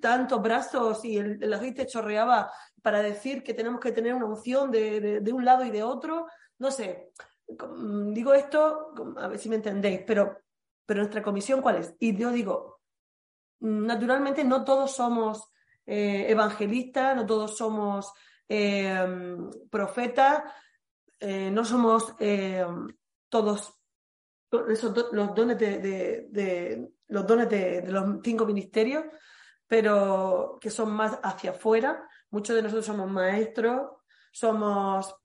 [0.00, 2.50] tantos brazos y el, el, aceite chorreaba
[2.82, 6.26] para decir que tenemos que tener una unción de, de, un lado y de otro?
[6.58, 7.12] No sé,
[8.12, 10.38] digo esto, a ver si me entendéis, pero,
[10.84, 11.94] pero nuestra comisión, ¿cuál es?
[12.00, 12.77] Y yo digo,
[13.60, 15.50] naturalmente no todos somos
[15.86, 18.12] eh, evangelistas, no todos somos
[18.48, 19.36] eh,
[19.70, 20.42] profetas,
[21.18, 22.14] eh, no somos
[23.28, 23.74] todos
[25.12, 29.04] los dones de, los dones de, los cinco ministerios,
[29.66, 32.08] pero que son más hacia afuera.
[32.30, 33.90] Muchos de nosotros somos maestros,
[34.30, 35.16] somos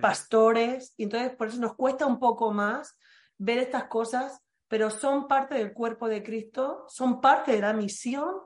[0.00, 2.96] pastores, y entonces por eso nos cuesta un poco más
[3.38, 8.36] ver estas cosas pero son parte del cuerpo de Cristo, son parte de la misión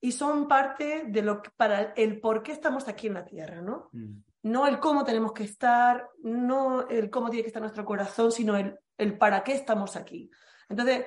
[0.00, 3.62] y son parte de lo que, para el por qué estamos aquí en la tierra,
[3.62, 3.88] ¿no?
[3.92, 4.24] Mm.
[4.42, 8.56] No el cómo tenemos que estar, no el cómo tiene que estar nuestro corazón, sino
[8.56, 10.28] el, el para qué estamos aquí.
[10.68, 11.06] Entonces,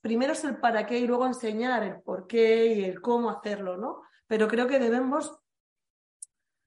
[0.00, 3.76] primero es el para qué y luego enseñar el por qué y el cómo hacerlo,
[3.76, 4.02] ¿no?
[4.26, 5.38] Pero creo que debemos...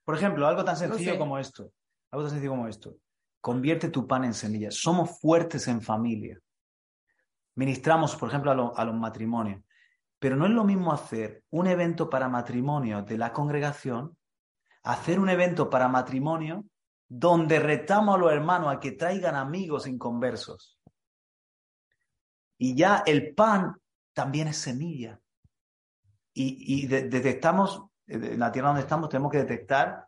[0.06, 1.74] Por ejemplo, algo tan sencillo como esto,
[2.12, 2.96] algo tan sencillo como esto,
[3.42, 4.76] convierte tu pan en semillas.
[4.76, 6.42] Somos fuertes en familia
[7.56, 9.62] ministramos, por ejemplo, a, los matrimonios.
[10.20, 14.16] Pero no es lo mismo hacer un evento para matrimonio de la congregación,
[14.84, 16.66] hacer un evento para matrimonio
[17.08, 20.80] donde retamos a los hermanos a que traigan amigos inconversos.
[22.58, 23.76] Y ya el pan
[24.14, 25.20] también es semilla.
[26.34, 30.08] Y, detectamos, en la tierra donde estamos, tenemos que detectar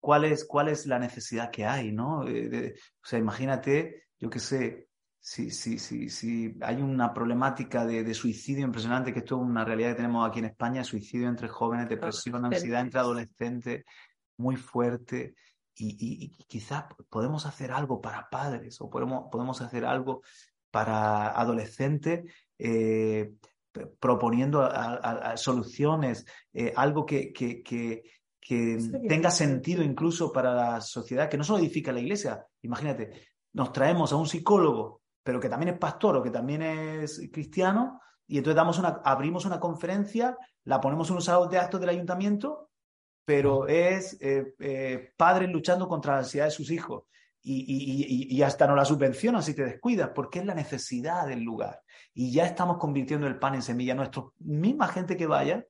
[0.00, 2.28] cuál es, cuál es la necesidad que hay, ¿no?
[2.28, 4.85] Eh, o sea, imagínate, yo qué sé,
[5.28, 6.54] Sí, sí, sí, sí.
[6.60, 10.44] Hay una problemática de, suicidio impresionante, que esto es una realidad que tenemos aquí en
[10.44, 13.84] España, suicidio entre jóvenes, depresión, ansiedad entre adolescentes,
[14.36, 15.34] muy fuerte.
[15.74, 20.22] Y, quizás podemos hacer algo para padres o podemos, podemos hacer algo
[20.70, 23.32] para adolescentes eh,
[23.98, 24.70] proponiendo
[25.34, 26.24] soluciones,
[26.54, 28.04] eh, algo que, que, que,
[28.40, 32.46] que tenga sentido incluso para la sociedad, que no solo edifica la iglesia.
[32.62, 33.10] Imagínate,
[33.54, 38.00] nos traemos a un psicólogo pero que también es pastor o que también es cristiano,
[38.28, 41.88] y entonces damos una, abrimos una conferencia, la ponemos en un salón de actos del
[41.88, 42.70] ayuntamiento,
[43.24, 47.02] pero es eh, eh, padres luchando contra la ansiedad de sus hijos.
[47.48, 51.80] Y, hasta no la subvencionan si te descuidas, porque es la necesidad del lugar.
[52.12, 53.94] Y ya estamos convirtiendo el pan en semilla.
[53.94, 55.64] Nuestra misma gente que vaya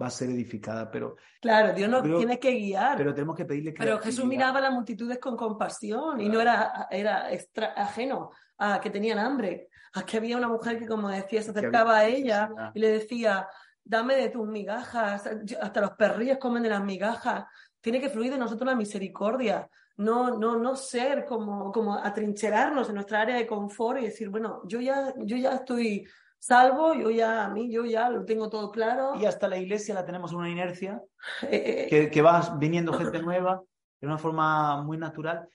[0.00, 1.16] va a ser edificada, pero...
[1.40, 2.96] Claro, Dios nos tiene que guiar.
[2.96, 3.78] Pero tenemos que pedirle que...
[3.78, 8.80] Pero Jesús miraba a las multitudes con compasión y no era, era extra, ajeno a
[8.80, 12.50] que tenían hambre, a que había una mujer que, como decía, se acercaba a ella
[12.74, 13.48] y le decía,
[13.84, 15.28] dame de tus migajas,
[15.60, 17.44] hasta los perrillos comen de las migajas,
[17.80, 22.96] tiene que fluir de nosotros la misericordia, no, no, no ser como, como atrincherarnos en
[22.96, 26.06] nuestra área de confort y decir, bueno, yo ya, yo ya estoy
[26.38, 29.14] salvo, yo ya, a mí, yo ya lo tengo todo claro.
[29.16, 31.02] Y hasta la iglesia la tenemos en una inercia,
[31.42, 33.62] eh, eh, que, que va viniendo gente nueva
[34.00, 35.48] de una forma muy natural.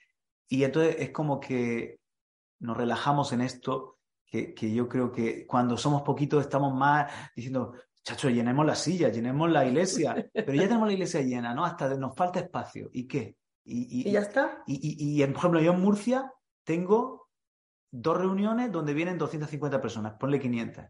[0.50, 2.00] Y entonces es como que
[2.64, 7.74] nos relajamos en esto, que, que yo creo que cuando somos poquitos estamos más diciendo,
[8.04, 11.66] chacho, llenemos la silla, llenemos la iglesia, pero ya tenemos la iglesia llena, ¿no?
[11.66, 12.90] Hasta nos falta espacio.
[12.92, 13.38] ¿Y qué?
[13.66, 14.64] Y, ya está.
[14.68, 16.34] Y, y, por ejemplo, yo en Murcia
[16.64, 17.30] tengo
[17.92, 20.86] dos reuniones donde vienen 250 personas, ponle 500.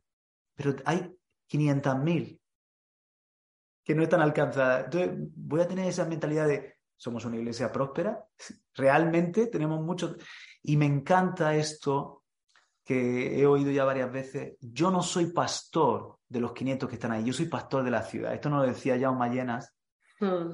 [0.55, 1.15] Pero hay
[1.51, 2.39] 500.000
[3.84, 4.86] que no están alcanzadas.
[4.86, 8.24] Entonces, voy a tener esa mentalidad de, somos una iglesia próspera,
[8.76, 10.16] realmente tenemos mucho...
[10.64, 12.24] Y me encanta esto
[12.86, 14.58] que he oído ya varias veces.
[14.62, 18.01] Yo no soy pastor de los 500 que están ahí, yo soy pastor de la
[18.01, 18.34] ciudad.
[18.34, 19.76] Esto no lo decía ya Mayenas.
[20.20, 20.54] Hmm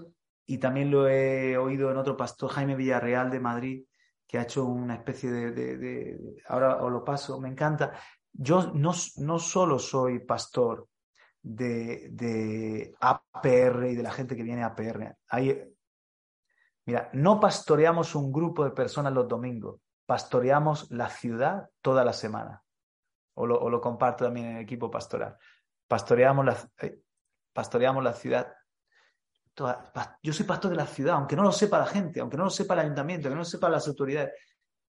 [0.49, 3.85] y también lo he oído en otro pastor, Jaime Villarreal de Madrid,
[4.25, 7.93] que ha hecho una especie de, ahora os lo paso, me encanta.
[8.33, 10.87] Yo no, no solo soy pastor
[11.39, 15.17] de, de, APR y de la gente que viene a APR.
[16.89, 22.63] Mira, no pastoreamos un grupo de personas los domingos, pastoreamos la ciudad toda la semana.
[23.35, 25.37] O lo, o lo comparto también en el equipo pastoral.
[25.87, 26.99] Pastoreamos la, eh,
[27.53, 28.53] pastoreamos la ciudad
[30.21, 32.49] yo soy pastor de la ciudad, aunque no lo sepa la gente, aunque no lo
[32.49, 34.33] sepa el ayuntamiento, aunque no lo sepa las autoridades.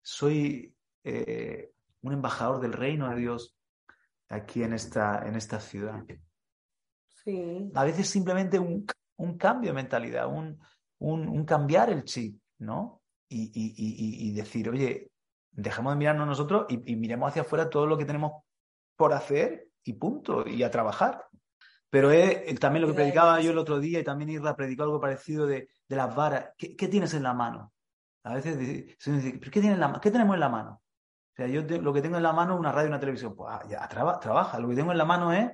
[0.02, 0.74] Soy
[1.04, 1.72] eh,
[2.02, 3.56] un embajador del reino de Dios
[4.28, 6.04] aquí en esta, en esta ciudad.
[7.24, 7.70] Sí.
[7.74, 8.86] A veces simplemente un,
[9.38, 10.60] cambio de mentalidad, un,
[10.98, 13.02] un, cambiar el chip, ¿no?
[13.28, 15.10] Y, decir, oye,
[15.50, 18.42] dejamos de mirarnos nosotros y miremos hacia afuera todo lo que tenemos
[18.96, 21.24] por hacer y punto, y a trabajar.
[21.90, 25.00] Pero es también lo que predicaba yo el otro día y también Irra predicó algo
[25.00, 26.50] parecido de, de las varas.
[26.58, 27.72] ¿Qué, ¿Qué, tienes en la mano?
[28.24, 28.56] A veces
[28.98, 30.82] se dice, ¿pero qué, la, qué tenemos en la mano?
[31.32, 33.34] O sea, yo lo que tengo en la mano es una radio y una televisión.
[33.34, 34.58] Pues ah, ya, trabaja.
[34.58, 35.50] Lo que tengo en la mano es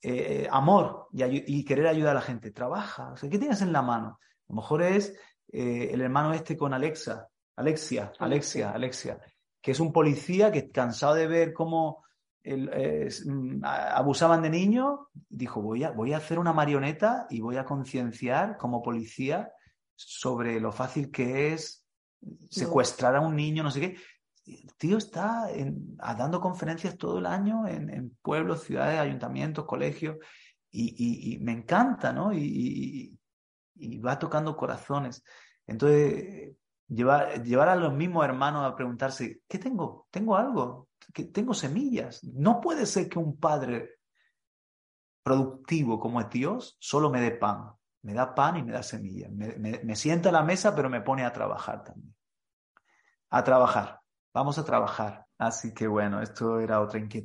[0.00, 2.52] eh, amor y, y, querer ayudar a la gente.
[2.52, 3.12] Trabaja.
[3.12, 4.20] O sea, ¿qué tienes en la mano?
[4.48, 5.16] A lo mejor es
[5.52, 9.20] eh, el hermano este con Alexa, Alexia, Alexia, Alexia,
[9.60, 12.04] que es un policía que cansado de ver cómo
[12.46, 17.64] Mm, abusaban de niños, dijo, voy a, voy a hacer una marioneta y voy a
[17.64, 19.50] concienciar como policía
[19.94, 21.86] sobre lo fácil que es
[22.50, 23.96] secuestrar a un niño, no sé qué.
[24.46, 25.48] El tío está
[26.18, 30.16] dando conferencias todo el año en, pueblos, ciudades, ayuntamientos, colegios,
[30.70, 32.34] y, me encanta, ¿no?
[32.34, 33.18] Y,
[33.76, 35.24] va tocando corazones.
[35.66, 36.56] Entonces,
[36.88, 40.06] llevar, llevar a los mismos hermanos a preguntarse, ¿qué tengo?
[40.10, 40.88] ¿Tengo algo?
[41.12, 42.22] que tengo semillas.
[42.24, 43.98] No puede ser que un padre
[45.22, 47.72] productivo como es Dios solo me dé pan.
[48.02, 49.30] Me da pan y me da semillas.
[49.32, 52.14] Me, sienta a la mesa, pero me pone a trabajar también.
[53.30, 54.00] A trabajar.
[54.34, 55.26] Vamos a trabajar.
[55.38, 57.22] Así que bueno, esto era otra inquietud.